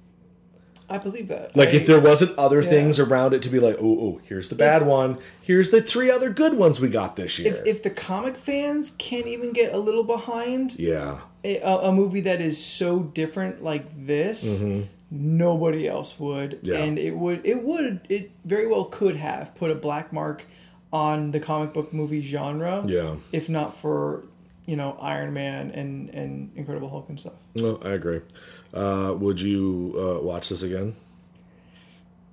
[0.90, 1.56] I believe that.
[1.56, 2.68] Like I- if there wasn't other Yeah.
[2.70, 5.18] things around it to be like, oh, oh, here's the bad one.
[5.40, 7.54] Here's the three other good ones we got this year.
[7.54, 12.20] if, if the comic fans can't even get a little behind yeah, a, a movie
[12.22, 14.62] that is so different like this,
[15.10, 16.52] nobody else would.
[16.62, 16.66] Mm-hmm.
[16.66, 16.78] Yeah.
[16.78, 20.44] And it would it would it very well could have put a black mark
[20.92, 22.84] on the comic book movie genre.
[22.86, 23.16] yeah.
[23.32, 24.24] If not for
[24.72, 27.34] you know Iron Man and and Incredible Hulk and stuff.
[27.54, 28.22] No, I agree.
[28.72, 30.96] Uh, would you uh, watch this again?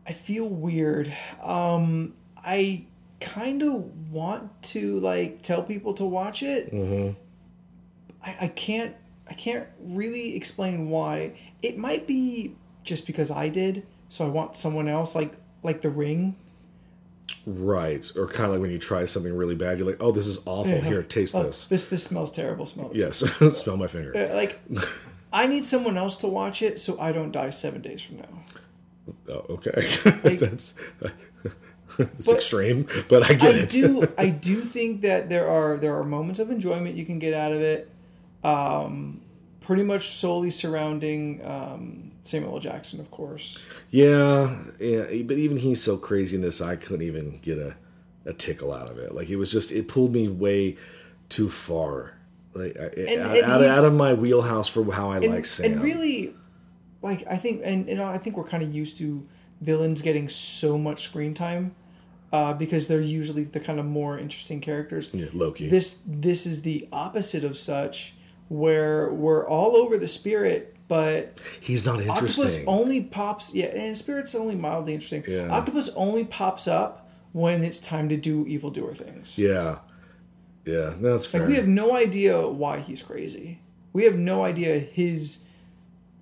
[0.08, 1.14] I feel weird.
[1.44, 2.86] Um, I
[3.20, 6.74] kind of want to like tell people to watch it.
[6.74, 7.20] Mm-hmm.
[8.24, 8.96] I, I can't.
[9.28, 11.38] I can't really explain why.
[11.62, 15.90] It might be just because I did, so I want someone else like like The
[15.90, 16.38] Ring.
[17.46, 20.28] Right, or kind of like when you try something really bad, you're like, oh, this
[20.28, 20.74] is awful.
[20.74, 20.82] Yeah.
[20.82, 21.68] Here, taste Oh, this.
[21.68, 22.66] This this smells terrible.
[22.66, 22.92] Smell.
[22.94, 23.18] Yes,
[23.58, 24.16] smell my finger.
[24.16, 24.60] Uh, like,
[25.34, 28.44] I need someone else to watch it so I don't die seven days from now.
[29.30, 29.72] Oh, okay,
[30.24, 30.74] that's
[31.98, 33.70] it's But- extreme, but I get I it.
[33.70, 37.34] do I do think that there are there are moments of enjoyment you can get
[37.34, 37.90] out of it.
[38.44, 39.22] Um,
[39.70, 42.60] pretty much solely surrounding um, Samuel L.
[42.60, 43.56] Jackson, of course.
[43.92, 47.76] Yeah, yeah, but even he's so crazy in this, I couldn't even get a,
[48.26, 49.14] a tickle out of it.
[49.14, 50.76] Like it was just, it pulled me way
[51.30, 52.16] too far,
[52.56, 55.46] like I, And- out, and out, out of my wheelhouse for how I And, like
[55.46, 55.74] Sam.
[55.74, 56.34] and really,
[57.04, 59.24] like I think, and know, I think we're kind of used to
[59.62, 61.76] villains getting so much screen time
[62.34, 65.12] uh, because they're usually the kind of more interesting characters.
[65.14, 65.70] yeah, Loki.
[65.70, 68.16] This this is the opposite of such,
[68.50, 72.46] where we're all over the spirit, but he's not interesting.
[72.46, 75.24] Octopus only pops, yeah, and Spirit's only mildly interesting.
[75.28, 75.50] Yeah.
[75.50, 79.38] Octopus only pops up when it's time to do evildoer things.
[79.38, 79.78] yeah,
[80.66, 81.42] yeah, that's fair.
[81.42, 83.60] Like we have no idea why he's crazy.
[83.94, 85.44] We have no idea his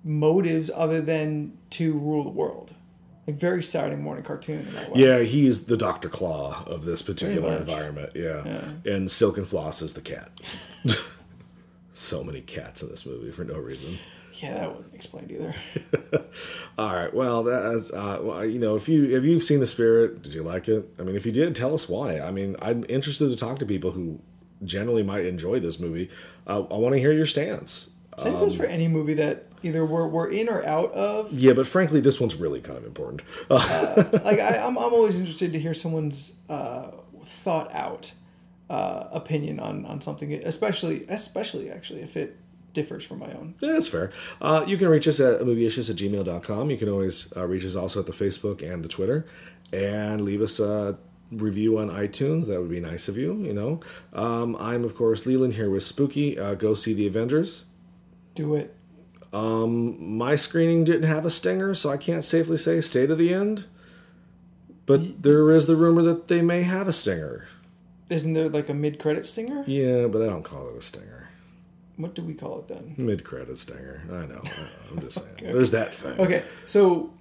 [0.04, 2.74] motives other than to rule the world.
[3.26, 5.00] Like very Saturday morning cartoon in that way.
[5.02, 8.12] yeah, he is the Doctor Claw of this particular environment.
[8.14, 8.70] Yeah.
[8.86, 10.30] and Silken Floss is the cat.
[11.98, 13.98] So many cats in this movie for no reason.
[14.34, 15.52] Yeah, that wouldn't explain either.
[16.78, 17.12] All right.
[17.12, 20.44] Well, that's uh, well, you know, if you if you've seen the spirit, did you
[20.44, 20.88] like it?
[21.00, 22.20] I mean, if you did, tell us why.
[22.20, 24.20] I mean, I'm interested to talk to people who
[24.62, 26.08] generally might enjoy this movie.
[26.46, 27.90] Uh, I want to hear your stance.
[28.16, 31.32] Same goes for any movie that either we're, we're in or out of.
[31.32, 33.22] Yeah, but frankly, this one's really kind of important.
[33.50, 36.92] like I, I'm, I'm always interested to hear someone's uh,
[37.24, 38.12] thought out
[38.70, 42.36] uh, opinion on, on something, especially especially actually if it
[42.74, 43.54] differs from my own.
[43.60, 44.12] Yeah, that's fair.
[44.40, 46.70] Uh, you can reach us at movieissues at gmail.com.
[46.70, 49.26] You can always uh, reach us also at the Facebook and the Twitter
[49.72, 50.98] and leave us a
[51.30, 52.46] review on iTunes.
[52.46, 53.80] That would be nice of you, you know.
[54.12, 56.38] Um, I'm, of course, Leland here with Spooky.
[56.38, 57.64] Uh, go see The Avengers.
[58.34, 58.74] Do it.
[59.32, 63.34] Um, my screening didn't have a stinger, so I can't safely say stay to the
[63.34, 63.64] end.
[64.86, 67.46] But there is the rumor that they may have a stinger.
[68.10, 69.64] Isn't there like a mid credit stinger?
[69.66, 71.28] Yeah, but I don't call it a stinger.
[71.96, 72.94] What do we call it then?
[72.96, 74.02] Mid credit stinger.
[74.10, 74.42] I know.
[74.90, 75.28] I'm just saying.
[75.32, 75.52] okay.
[75.52, 76.18] There's that thing.
[76.20, 77.12] Okay, so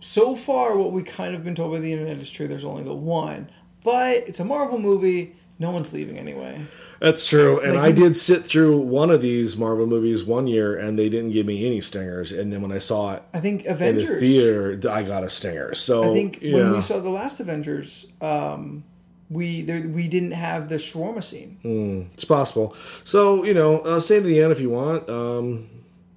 [0.00, 2.46] so far, what we kind of been told by the internet is true.
[2.46, 3.50] There's only the one,
[3.82, 5.36] but it's a Marvel movie.
[5.58, 6.60] No one's leaving anyway.
[7.00, 7.60] That's true.
[7.60, 11.08] And like, I did sit through one of these Marvel movies one year, and they
[11.08, 12.30] didn't give me any stingers.
[12.30, 15.30] And then when I saw it, I think Avengers in the theater, I got a
[15.30, 15.74] stinger.
[15.74, 16.56] So I think yeah.
[16.56, 18.84] when we saw the last Avengers, um,
[19.30, 21.58] we there, we didn't have the shawarma scene.
[21.64, 22.74] Mm, it's possible.
[23.04, 25.08] So you know, uh, stay to the end if you want.
[25.08, 25.68] Um,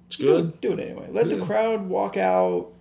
[0.06, 0.60] it's good.
[0.60, 1.08] Do it, do it anyway.
[1.10, 1.36] Let yeah.
[1.36, 2.72] the crowd walk out.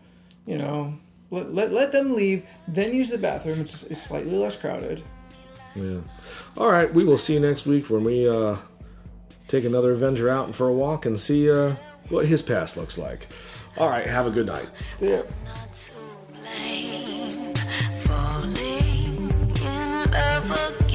[0.45, 0.95] You know,
[1.31, 2.45] let, let let them leave.
[2.67, 3.61] Then use the bathroom.
[3.61, 5.03] It's, it's slightly less crowded.
[5.75, 5.99] Yeah.
[6.57, 6.91] All right.
[6.93, 8.57] We will see you next week when we uh,
[9.47, 11.75] take another Avenger out for a walk and see uh,
[12.09, 13.27] what his past looks like.
[13.77, 14.07] All right.
[14.07, 14.69] Have a good night.
[14.99, 15.21] Yeah
[20.51, 20.88] up.